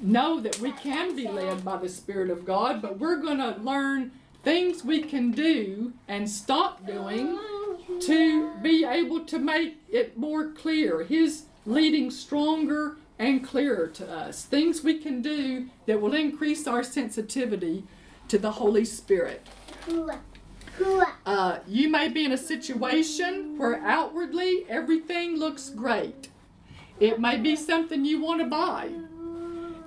[0.03, 3.57] know that we can be led by the Spirit of God, but we're going to
[3.61, 7.39] learn things we can do and stop doing
[8.01, 11.05] to be able to make it more clear.
[11.05, 14.45] His leading stronger and clearer to us.
[14.45, 17.85] Things we can do that will increase our sensitivity
[18.29, 19.47] to the Holy Spirit.
[21.27, 26.31] Uh, you may be in a situation where outwardly everything looks great.
[26.99, 28.91] It may be something you want to buy.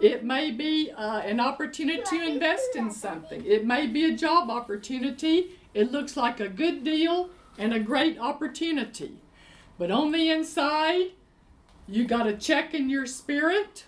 [0.04, 3.41] It may be uh, an opportunity to invest in something.
[3.45, 5.51] It may be a job opportunity.
[5.74, 9.22] It looks like a good deal and a great opportunity.
[9.78, 11.12] But on the inside,
[11.88, 13.86] you got to check in your spirit.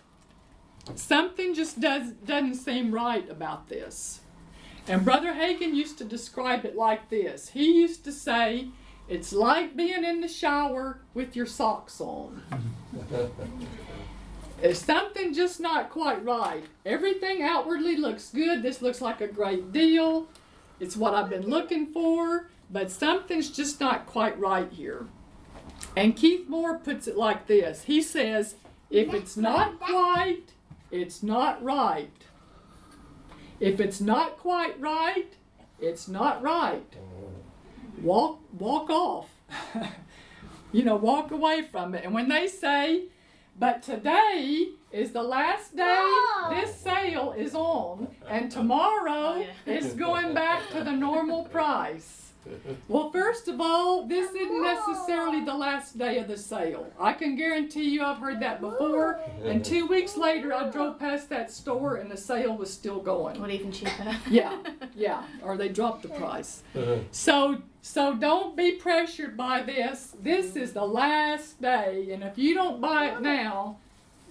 [0.96, 4.22] Something just does, doesn't seem right about this.
[4.88, 8.70] And Brother Hagin used to describe it like this he used to say,
[9.10, 12.42] It's like being in the shower with your socks on.
[14.62, 16.64] There's something just not quite right.
[16.86, 18.64] Everything outwardly looks good.
[18.64, 20.28] This looks like a great deal.
[20.80, 25.08] It's what I've been looking for, but something's just not quite right here.
[25.96, 28.56] And Keith Moore puts it like this He says,
[28.90, 30.54] If it's not quite,
[30.92, 32.12] it's not right.
[33.60, 35.34] If it's not quite right,
[35.80, 36.94] it's not right.
[38.02, 39.30] Walk walk off.
[40.72, 42.04] you know, walk away from it.
[42.04, 43.06] And when they say,
[43.58, 46.12] but today is the last day
[46.50, 52.22] this sale is on, and tomorrow oh, it's going back to the normal price.
[52.88, 56.88] Well, first of all, this isn't necessarily the last day of the sale.
[57.00, 59.20] I can guarantee you I've heard that before.
[59.44, 63.42] And two weeks later, I drove past that store and the sale was still going.
[63.42, 64.16] Or even cheaper.
[64.30, 64.58] Yeah,
[64.96, 66.62] yeah, or they dropped the price.
[67.12, 70.16] So, so don't be pressured by this.
[70.20, 73.78] This is the last day, and if you don't buy it now,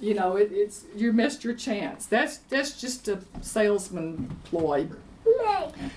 [0.00, 2.04] you know it, it's you missed your chance.
[2.06, 4.88] That's that's just a salesman ploy.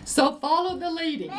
[0.05, 1.31] So follow the leading.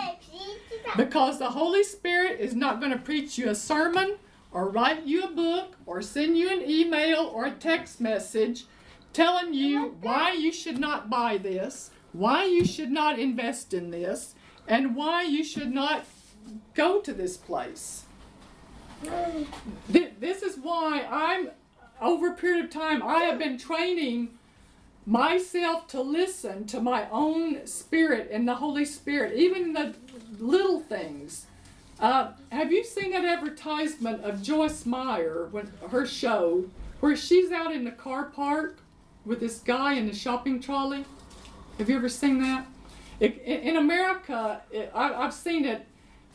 [0.97, 4.17] Because the Holy Spirit is not going to preach you a sermon
[4.51, 8.65] or write you a book or send you an email or a text message
[9.13, 14.35] telling you why you should not buy this, why you should not invest in this,
[14.69, 16.05] and why you should not
[16.75, 18.05] go to this place.
[19.89, 21.51] This is why I'm,
[22.01, 24.31] over a period of time, I have been training
[25.07, 29.95] myself to listen to my own spirit and the Holy Spirit, even the
[30.39, 31.47] little things.
[31.99, 36.65] Uh, have you seen that advertisement of Joyce Meyer when her show
[37.01, 38.79] where she's out in the car park
[39.25, 41.05] with this guy in the shopping trolley?
[41.79, 42.67] Have you ever seen that?
[43.21, 45.87] It, in in America, it, I, I've seen it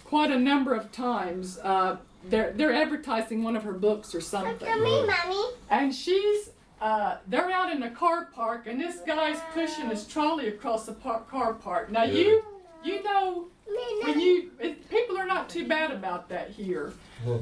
[0.03, 1.57] quite a number of times.
[1.59, 4.51] Uh, they're they're advertising one of her books or something.
[4.53, 5.43] Look at me, mommy.
[5.69, 6.49] And she's
[6.81, 10.93] uh, they're out in the car park, and this guy's pushing his trolley across the
[10.93, 11.89] par- car park.
[11.91, 12.13] Now Yeah.
[12.13, 12.43] you
[12.84, 13.47] you know
[14.03, 16.93] when you it, people are not too bad about that here,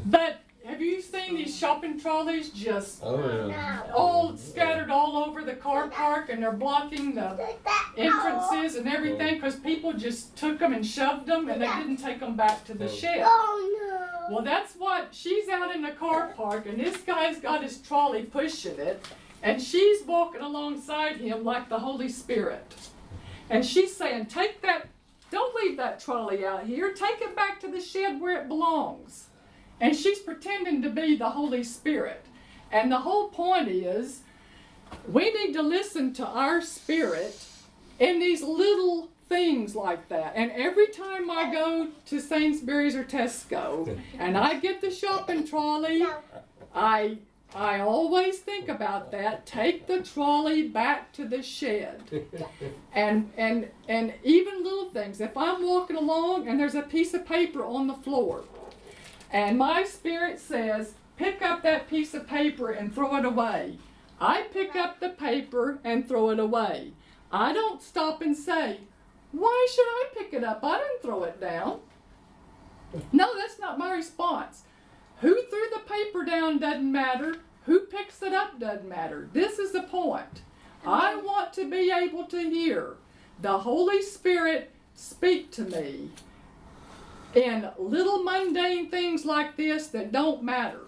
[0.05, 3.82] but have you seen these shopping trolleys just Oh yeah.
[3.93, 7.55] all scattered all over the car park, and they're blocking the
[7.97, 9.36] entrances and everything oh.
[9.36, 12.74] because people just took them and shoved them, and they didn't take them back to
[12.74, 12.95] the oh.
[12.95, 13.24] shed.
[13.26, 14.36] Oh no.
[14.36, 18.24] Well, that's what she's out in the car park, and this guy's got his trolley
[18.24, 19.05] pushing it,
[19.43, 22.76] and she's walking alongside him like the Holy Spirit.
[23.49, 24.88] And she's saying, Take that,
[25.32, 29.28] don't leave that trolley out here, take it back to the shed where it belongs.
[29.82, 32.23] And she's pretending to be the Holy Spirit.
[32.71, 34.21] And the whole point is,
[35.07, 37.43] we need to listen to our spirit
[37.99, 40.34] in these little things like that.
[40.36, 46.05] And every time I go to Sainsbury's or Tesco and I get the shopping trolley,
[46.75, 47.17] I
[47.53, 49.45] I always think about that.
[49.45, 52.03] Take the trolley back to the shed.
[52.93, 55.21] And and and even little things.
[55.21, 58.43] If I'm walking along and there's a piece of paper on the floor
[59.32, 63.77] and my spirit says, pick up that piece of paper and throw it away.
[64.19, 66.91] I pick up the paper and throw it away.
[67.32, 68.82] I don't stop and say,
[69.32, 70.59] why should I pick it up?
[70.63, 71.79] I didn't throw it down.
[73.13, 74.63] No, that's not my response.
[75.21, 77.38] Who threw the paper down doesn't matter.
[77.65, 79.29] Who picks it up doesn't matter.
[79.32, 80.41] This is the point.
[80.86, 82.95] I want to be able to hear
[83.41, 86.09] the Holy Spirit speak to me
[87.36, 90.86] in little mundane things like this that don't matter.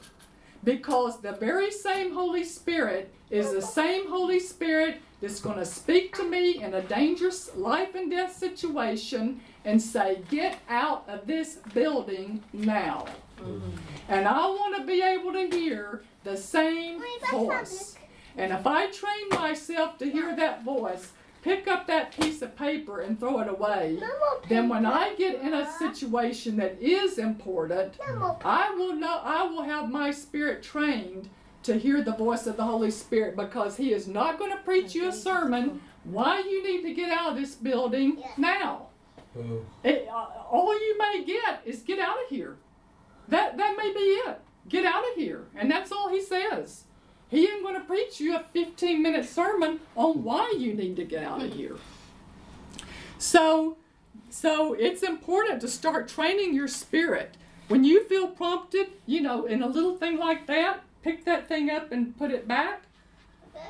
[0.64, 6.16] Because the very same Holy Spirit is the same Holy Spirit that's going to speak
[6.16, 11.60] to me in a dangerous life and death situation and say, Get out of this
[11.74, 13.06] building now.
[13.40, 13.78] Mm-hmm.
[14.10, 17.96] And I want to be able to hear the same voice.
[18.38, 21.12] And if I train myself to hear that voice,
[21.44, 24.00] pick up that piece of paper and throw it away,
[24.50, 27.98] then when I get in a situation that is important,
[28.44, 31.30] I will know I will have my spirit trained
[31.64, 34.96] to hear the voice of the Holy Spirit because he is not going to preach
[34.96, 38.88] you a sermon why you need to get out of this building now.
[39.38, 42.58] Oh, It, uh, all you may get is get out of here.
[43.30, 44.40] That that may be it.
[44.70, 46.84] Get out of here, and that's all he says.
[47.34, 51.04] He ain't going to preach you a 15 minute sermon on why you need to
[51.04, 51.78] get out of here.
[53.18, 53.78] So,
[54.30, 57.36] so it's important to start training your spirit.
[57.70, 61.72] When you feel prompted, you know, in a little thing like that, pick that thing
[61.72, 62.84] up and put it back.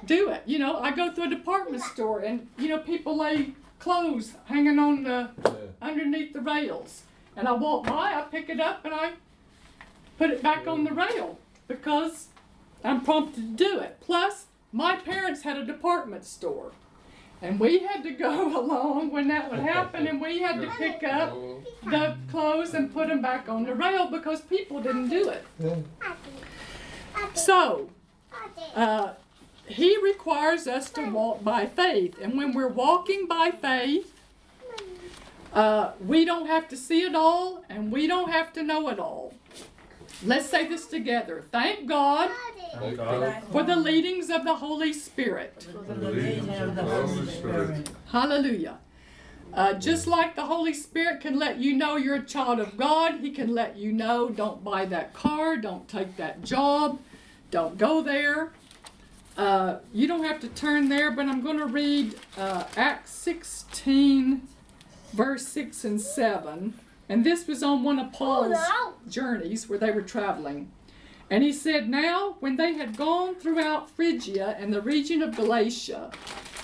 [0.06, 0.44] Do it.
[0.46, 4.78] You know, I go through a department store and you know people lay clothes hanging
[4.78, 5.52] on the yeah.
[5.82, 7.04] underneath the rails.
[7.38, 9.14] And I walk by, I pick it up, and I
[10.18, 12.28] put it back on the rail because
[12.84, 13.98] I'm prompted to do it.
[14.02, 16.72] Plus, my parents had a department store.
[17.42, 21.04] And we had to go along when that would happen, and we had to pick
[21.04, 21.34] up
[21.84, 25.46] the clothes and put them back on the rail because people didn't do it.
[27.34, 27.90] So,
[28.76, 29.14] uh,
[29.68, 32.18] he requires us to walk by faith.
[32.22, 34.14] And when we're walking by faith,
[35.54, 39.00] uh, we don't have to see it all and we don't have to know it
[39.00, 39.34] all.
[40.26, 41.44] Let's say this together.
[41.52, 42.30] Thank God
[42.80, 43.22] Thank God.
[43.22, 45.68] God for the leadings of the Holy Spirit.
[45.88, 47.90] The of the Holy Spirit.
[48.08, 48.78] Hallelujah.
[49.54, 53.20] Uh, just like the Holy Spirit can let you know you're a child of God,
[53.20, 57.00] He can let you know don't buy that car, don't take that job,
[57.52, 58.52] don't go there.
[59.38, 64.48] Uh, you don't have to turn there, but I'm going to read uh, Acts 16,
[65.14, 66.74] verse 6 and 7.
[67.14, 68.58] And this was on one of Paul's
[69.08, 70.72] journeys where they were traveling.
[71.30, 76.10] And he said, Now, when they had gone throughout Phrygia and the region of Galatia,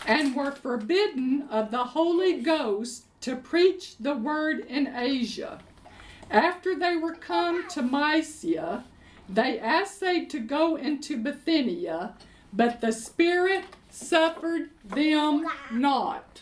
[0.08, 5.60] and were forbidden of the Holy Ghost to preach the word in Asia,
[6.32, 8.86] after they were come to Mysia,
[9.30, 12.16] they essayed to go into Bithynia,
[12.52, 16.42] but the Spirit suffered them not.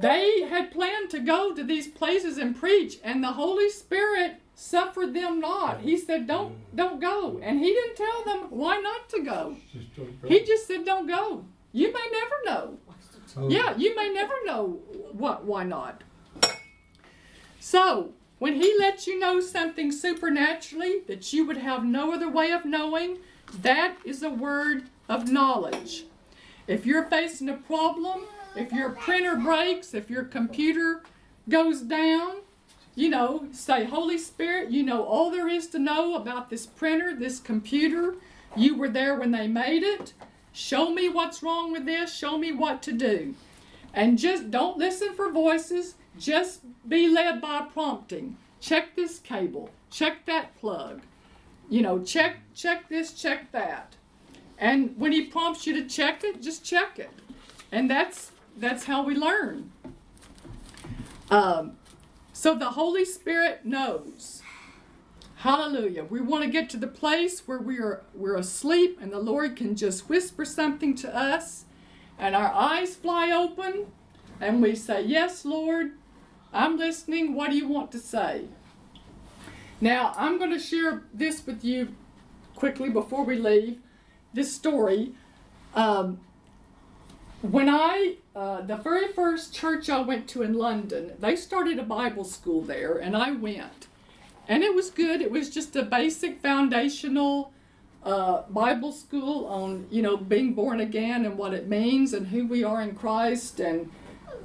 [0.00, 5.14] They had planned to go to these places and preach, and the Holy Spirit suffered
[5.14, 5.80] them not.
[5.80, 9.56] He said, "Don't, don't go," and He didn't tell them why not to go.
[10.26, 12.78] He just said, "Don't go." You may never know.
[13.48, 14.80] Yeah, you may never know
[15.12, 15.44] what.
[15.44, 16.02] Why not?
[17.60, 22.52] So when He lets you know something supernaturally that you would have no other way
[22.52, 23.18] of knowing,
[23.62, 26.04] that is a word of knowledge.
[26.66, 28.22] If you're facing a problem,
[28.56, 31.02] if your printer breaks, if your computer
[31.48, 32.36] goes down,
[32.94, 37.14] you know, say, Holy Spirit, you know all there is to know about this printer,
[37.14, 38.16] this computer.
[38.56, 40.14] You were there when they made it.
[40.52, 42.12] Show me what's wrong with this.
[42.12, 43.34] Show me what to do.
[43.94, 45.94] And just don't listen for voices.
[46.18, 48.36] Just be led by prompting.
[48.60, 49.70] Check this cable.
[49.90, 51.02] Check that plug.
[51.70, 53.94] You know, check check this, check that.
[54.58, 57.10] And when he prompts you to check it, just check it.
[57.70, 59.72] And that's that's how we learn.
[61.30, 61.76] Um,
[62.32, 64.42] so the Holy Spirit knows.
[65.36, 66.04] Hallelujah.
[66.04, 69.56] We want to get to the place where we are we're asleep and the Lord
[69.56, 71.64] can just whisper something to us
[72.18, 73.86] and our eyes fly open
[74.40, 75.92] and we say, "Yes, Lord,
[76.52, 77.34] I'm listening.
[77.34, 78.46] What do you want to say?"
[79.80, 81.94] Now, I'm going to share this with you
[82.56, 83.78] quickly before we leave.
[84.32, 85.14] This story.
[85.74, 86.20] Um,
[87.42, 91.82] when I, uh, the very first church I went to in London, they started a
[91.82, 93.88] Bible school there, and I went.
[94.46, 95.20] And it was good.
[95.20, 97.52] It was just a basic foundational
[98.04, 102.46] uh, Bible school on, you know, being born again and what it means and who
[102.46, 103.90] we are in Christ, and,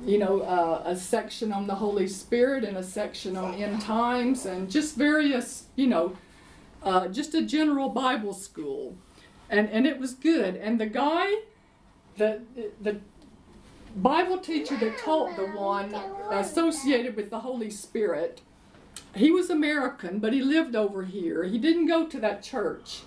[0.03, 4.47] you know, uh, a section on the Holy Spirit and a section on end times,
[4.47, 6.17] and just various, you know,
[6.81, 8.97] uh, just a general Bible school.
[9.51, 10.55] And, and it was good.
[10.55, 11.31] And the guy,
[12.17, 12.41] the
[12.81, 12.99] the
[13.95, 15.93] Bible teacher that taught the one
[16.31, 18.41] associated with the Holy Spirit,
[19.15, 21.43] he was American, but he lived over here.
[21.43, 23.01] He didn't go to that church.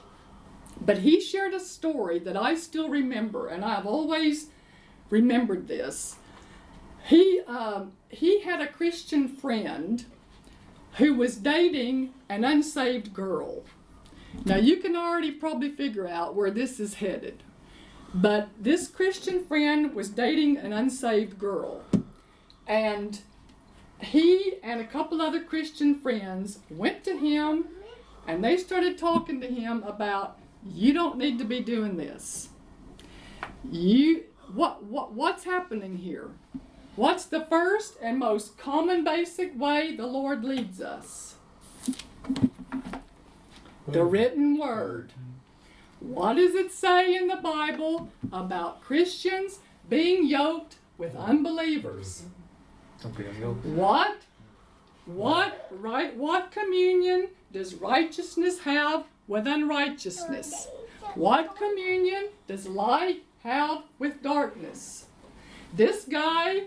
[0.81, 4.51] But he shared a story that I still remember, and I've always
[5.11, 6.17] remembered this.
[7.07, 10.05] He, um, he had a Christian friend
[10.99, 13.65] who was dating an unsaved girl.
[14.45, 17.43] Now, you can already probably figure out where this is headed.
[18.17, 21.83] But this Christian friend was dating an unsaved girl.
[22.67, 23.21] And
[24.01, 27.67] he and a couple other Christian friends went to him
[28.27, 32.49] and they started talking to him about you don't need to be doing this.
[33.71, 36.31] You what what what's happening here?
[36.97, 41.35] What's the first and most common basic way the Lord leads us?
[43.87, 45.13] The written word.
[46.01, 52.25] What does it say in the Bible about Christians being yoked with unbelievers?
[53.03, 53.31] Don't be a.
[53.31, 54.23] What
[55.07, 60.69] what right what communion does righteousness have with unrighteousness?
[61.15, 65.07] What communion does light have with darkness?
[65.73, 66.65] This guy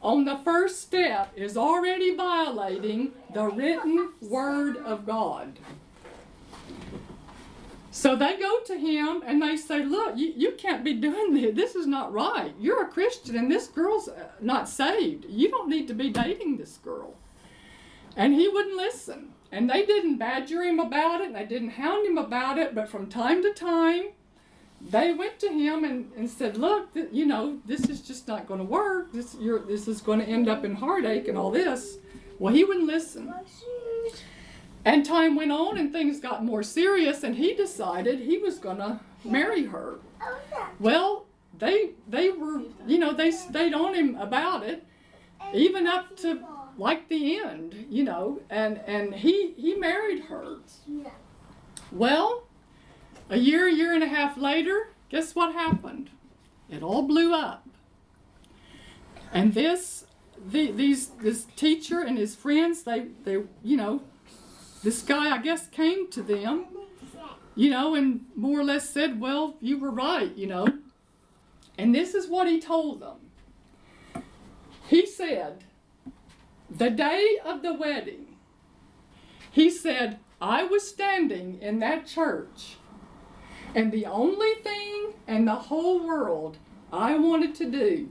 [0.00, 5.58] on the first step is already violating the written word of God.
[7.90, 11.54] So they go to him and they say, Look, you, you can't be doing this.
[11.54, 12.54] This is not right.
[12.58, 15.24] You're a Christian and this girl's uh, not saved.
[15.28, 17.14] You don't need to be dating this girl.
[18.16, 19.32] And he wouldn't listen.
[19.50, 22.74] And they didn't badger him about it and they didn't hound him about it.
[22.74, 24.08] But from time to time,
[24.80, 28.46] they went to him and, and said, Look, th- you know, this is just not
[28.46, 29.12] going to work.
[29.12, 29.36] This,
[29.66, 31.96] this is going to end up in heartache and all this.
[32.38, 33.32] Well, he wouldn't listen.
[34.88, 38.78] And time went on and things got more serious and he decided he was going
[38.78, 39.98] to marry her.
[40.80, 41.26] Well,
[41.58, 44.86] they they were, you know, they stayed on him about it
[45.52, 46.42] even up to
[46.78, 50.56] like the end, you know, and and he he married her.
[51.92, 52.44] Well,
[53.28, 56.08] a year, year and a half later, guess what happened?
[56.70, 57.68] It all blew up.
[59.34, 60.06] And this
[60.50, 64.00] the, these this teacher and his friends, they they you know,
[64.82, 66.66] this guy I guess came to them,
[67.54, 70.66] you know, and more or less said, "Well, you were right," you know.
[71.76, 73.18] And this is what he told them.
[74.88, 75.64] He said,
[76.70, 78.36] the day of the wedding,
[79.50, 82.76] he said, I was standing in that church,
[83.74, 86.58] and the only thing in the whole world
[86.92, 88.10] I wanted to do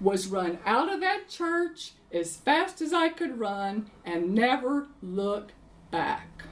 [0.00, 5.52] was run out of that church as fast as I could run and never look
[5.96, 6.42] back.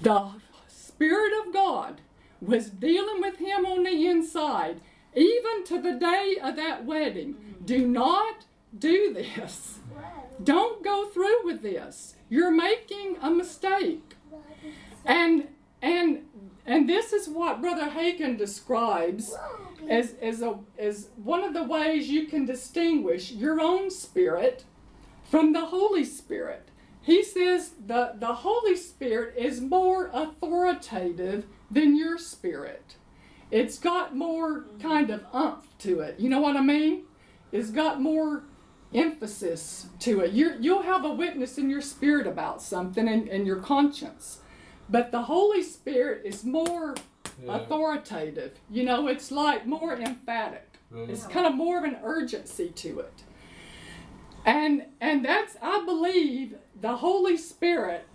[0.00, 0.30] The
[0.68, 2.00] Spirit of God
[2.40, 4.80] was dealing with him on the inside,
[5.16, 7.56] even to the day of that wedding.
[7.64, 8.44] Do not
[8.78, 9.80] do this.
[10.42, 12.14] Don't go through with this.
[12.28, 14.14] You're making a mistake.
[15.04, 15.48] And
[15.82, 16.22] and
[16.66, 19.34] and this is what Brother Hagin describes
[19.90, 24.64] as, as, a, as one of the ways you can distinguish your own spirit
[25.24, 26.70] from the Holy Spirit.
[27.04, 32.96] He says the, the Holy Spirit is more authoritative than your spirit.
[33.50, 36.18] It's got more kind of umph to it.
[36.18, 37.04] You know what I mean?
[37.52, 38.44] It's got more
[38.94, 40.30] emphasis to it.
[40.32, 44.38] you you'll have a witness in your spirit about something and, and your conscience.
[44.88, 46.94] But the Holy Spirit is more
[47.42, 47.56] Yeah.
[47.56, 48.52] authoritative.
[48.70, 50.78] You know, it's like more emphatic.
[50.94, 51.02] Yeah.
[51.02, 51.32] It's mm-hmm.
[51.32, 53.24] kind of more of an urgency to it.
[54.44, 58.06] And and that's I believe the Holy Spirit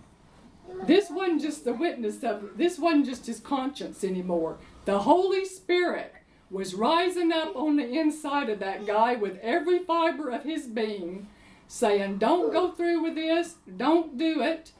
[0.86, 4.58] this wasn't just the witness of this wasn't just his conscience anymore.
[4.84, 6.14] The Holy Spirit
[6.50, 11.28] was rising up on the inside of that guy with every fiber of his being,
[11.68, 14.72] saying, Don't go through with this, don't do it.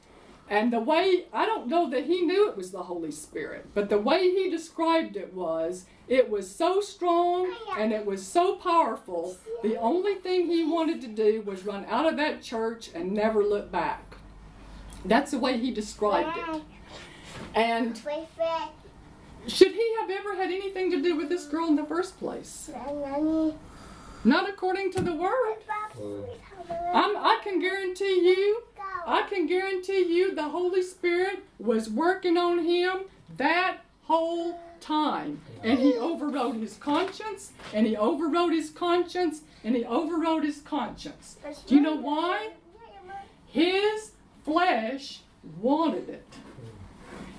[0.49, 3.89] And the way, I don't know that he knew it was the Holy Spirit, but
[3.89, 9.37] the way he described it was, it was so strong and it was so powerful.
[9.63, 13.41] The only thing he wanted to do was run out of that church and never
[13.45, 14.17] look back.
[15.05, 16.61] That's the way he described it.
[17.55, 17.97] And
[19.47, 22.69] should he have ever had anything to do with this girl in the first place?
[24.25, 25.59] Not according to the word.
[26.93, 28.63] I'm, I can guarantee you,
[29.07, 33.05] I can guarantee you the Holy Spirit was working on him
[33.37, 35.41] that whole time.
[35.63, 41.37] And he overrode his conscience, and he overrode his conscience, and he overrode his conscience.
[41.67, 42.49] Do you know why?
[43.45, 44.11] His
[44.43, 45.21] flesh
[45.59, 46.27] wanted it.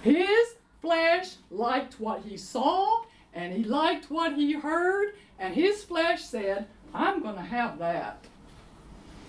[0.03, 6.25] His flesh liked what he saw, and he liked what he heard, and his flesh
[6.25, 8.27] said, I'm going to have that.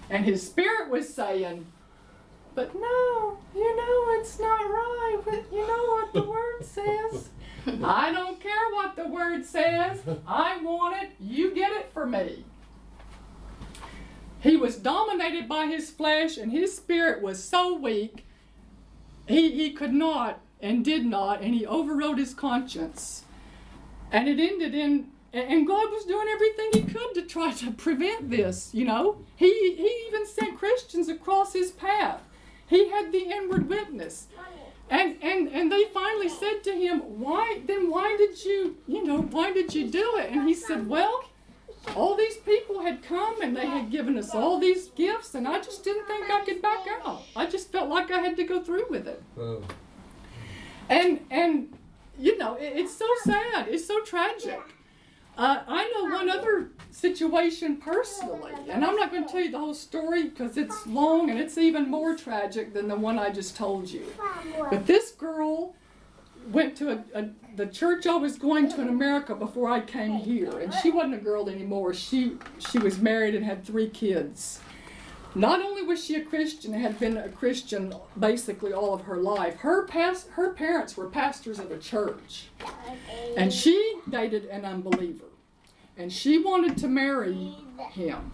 [0.09, 1.65] And his spirit was saying,
[2.55, 5.17] But no, you know it's not right.
[5.23, 7.29] But you know what the word says.
[7.83, 10.01] I don't care what the word says.
[10.27, 11.11] I want it.
[11.19, 12.43] You get it for me.
[14.41, 18.25] He was dominated by his flesh, and his spirit was so weak,
[19.25, 23.23] he, he could not and did not, and he overrode his conscience.
[24.11, 28.29] And it ended in, and God was doing everything he could to try to prevent
[28.29, 29.17] this, you know.
[29.37, 32.21] He, he even sent Christians across his path.
[32.67, 34.27] He had the inward witness.
[34.93, 39.21] And, and and they finally said to him, Why then why did you you know,
[39.35, 40.29] why did you do it?
[40.31, 41.15] And he said, Well,
[41.95, 45.59] all these people had come and they had given us all these gifts and I
[45.61, 47.23] just didn't think I could back out.
[47.35, 49.21] I just felt like I had to go through with it.
[49.35, 49.63] Oh,
[50.89, 51.75] And and
[52.19, 53.67] you know, it, it's so sad.
[53.69, 54.61] It's so tragic.
[55.35, 59.57] Uh, I know one other situation personally, and I'm not going to tell you the
[59.57, 63.57] whole story because it's long and it's even more tragic than the one I just
[63.57, 64.05] told you.
[64.69, 65.75] But this girl
[66.51, 70.13] went to a, a, the church I was going to in America before I came
[70.13, 71.95] here, and she wasn't a girl anymore.
[71.95, 74.59] She she was married and had three kids.
[75.35, 79.57] Not only was she a Christian, had been a Christian basically all of her life.
[79.57, 82.49] Her past her parents were pastors of a church,
[83.35, 85.25] and she dated an unbeliever,
[85.97, 87.55] and she wanted to marry
[87.91, 88.31] him.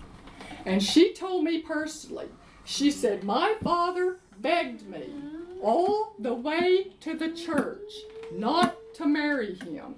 [0.66, 2.28] And she told me personally,
[2.66, 5.10] she said, My father begged me
[5.62, 7.92] all the way to the church
[8.34, 9.96] not to marry him.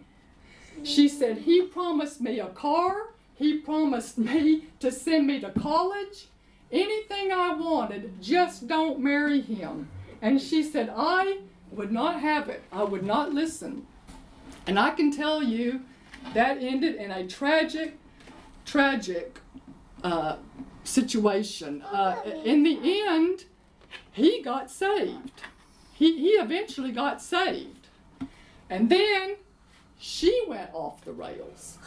[0.84, 6.28] She said, He promised me a car, he promised me to send me to college,
[6.72, 9.90] anything I wanted, just don't marry him.
[10.22, 11.40] And she said, I
[11.72, 13.88] would not have it, I would not listen.
[14.68, 15.82] And I can tell you
[16.34, 17.98] that ended in a tragic,
[18.66, 19.40] tragic
[20.04, 20.38] uh,
[20.84, 21.82] situation.
[21.82, 23.46] Uh, in the end,
[24.12, 25.42] he got saved.
[25.94, 27.88] He, he eventually got saved.
[28.70, 29.36] And then
[30.00, 31.78] she went off the rails.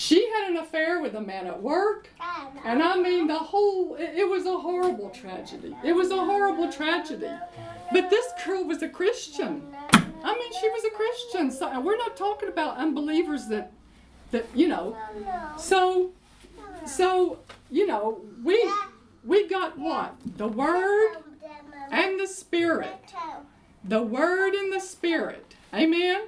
[0.00, 2.08] She had an affair with a man at work.
[2.64, 5.76] And I mean, the whole, it, it was a horrible tragedy.
[5.84, 7.28] It was a horrible tragedy.
[7.92, 9.62] But this girl was a Christian.
[9.92, 11.50] I mean, she was a Christian.
[11.50, 13.72] So we're not talking about unbelievers that,
[14.30, 14.96] that you know.
[15.58, 16.12] So,
[16.86, 17.40] so
[17.70, 18.72] you know, we
[19.22, 21.16] we got what the Word
[21.90, 23.12] and the Spirit.
[23.84, 25.56] The Word and the Spirit.
[25.74, 26.22] Amen.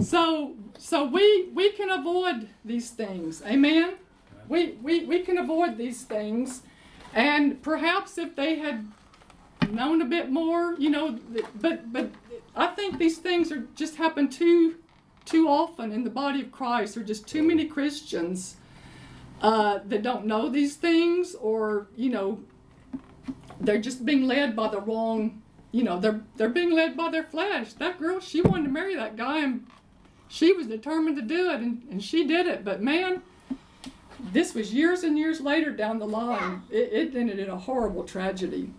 [0.00, 3.42] So so we we can avoid these things.
[3.44, 3.94] Amen.
[4.48, 6.62] We we we can avoid these things,
[7.12, 8.86] and perhaps if they had
[9.70, 11.18] known a bit more, you know,
[11.60, 12.10] but but
[12.56, 14.76] I think these things are just happen too
[15.24, 16.94] too often in the body of Christ.
[16.94, 18.56] There are just too many Christians
[19.42, 22.40] uh, that don't know these things, or you know,
[23.60, 25.42] they're just being led by the wrong.
[25.72, 27.74] You know, they're they're being led by their flesh.
[27.74, 29.66] That girl, she wanted to marry that guy, and
[30.28, 32.64] she was determined to do it, and, and she did it.
[32.64, 33.22] But man,
[34.32, 36.62] this was years and years later down the line.
[36.70, 38.70] It, it ended in a horrible tragedy,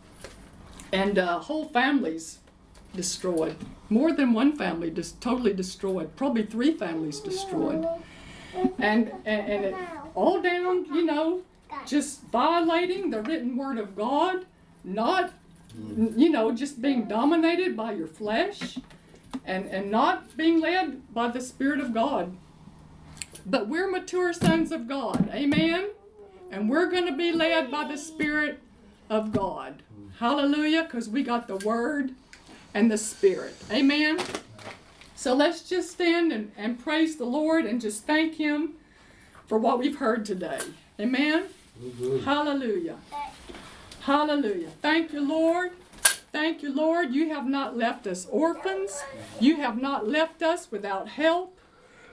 [0.93, 2.39] and uh, whole families
[2.95, 3.56] destroyed.
[3.89, 6.16] More than one family just totally destroyed.
[6.16, 7.88] Probably three families destroyed,
[8.54, 9.76] and and, and it
[10.16, 11.41] all down, you know,
[11.86, 14.45] just violating the written word of God,
[14.84, 15.32] not,
[16.16, 18.78] you know, just being dominated by your flesh
[19.45, 22.36] and, and not being led by the Spirit of God.
[23.45, 25.30] But we're mature sons of God.
[25.34, 25.89] Amen.
[26.51, 28.59] And we're going to be led by the Spirit
[29.09, 29.84] of God.
[30.19, 30.84] Hallelujah.
[30.84, 32.11] Because we got the Word
[32.73, 33.55] and the Spirit.
[33.71, 34.19] Amen.
[35.15, 38.73] So let's just stand and, and praise the Lord and just thank Him
[39.47, 40.59] for what we've heard today.
[40.99, 41.45] Amen.
[42.23, 42.97] Hallelujah.
[44.01, 44.69] Hallelujah.
[44.82, 45.71] Thank you, Lord.
[46.32, 47.13] Thank you, Lord.
[47.13, 49.03] You have not left us orphans.
[49.39, 51.57] You have not left us without help.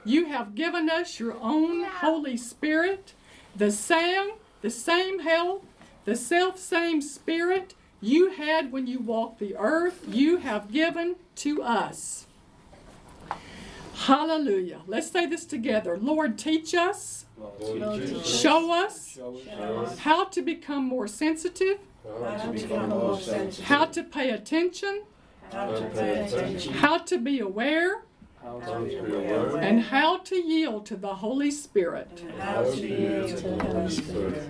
[0.04, 3.12] You have given us your own Holy Spirit,
[3.54, 4.30] the same,
[4.62, 5.66] the same help,
[6.04, 11.62] the self same Spirit you had when you walked the earth, you have given to
[11.62, 12.26] us.
[13.94, 14.82] Hallelujah.
[14.86, 15.98] Let's say this together.
[15.98, 17.24] Lord, teach us,
[18.24, 21.78] show us how to become more sensitive, How to become more sensitive.
[23.62, 25.02] How to pay attention,
[25.52, 26.72] How to pay attention.
[26.74, 28.02] how to be aware,
[28.42, 29.56] How to be aware.
[29.58, 32.22] and how to yield to the Holy Spirit.
[32.38, 34.48] How to yield to the Holy Spirit.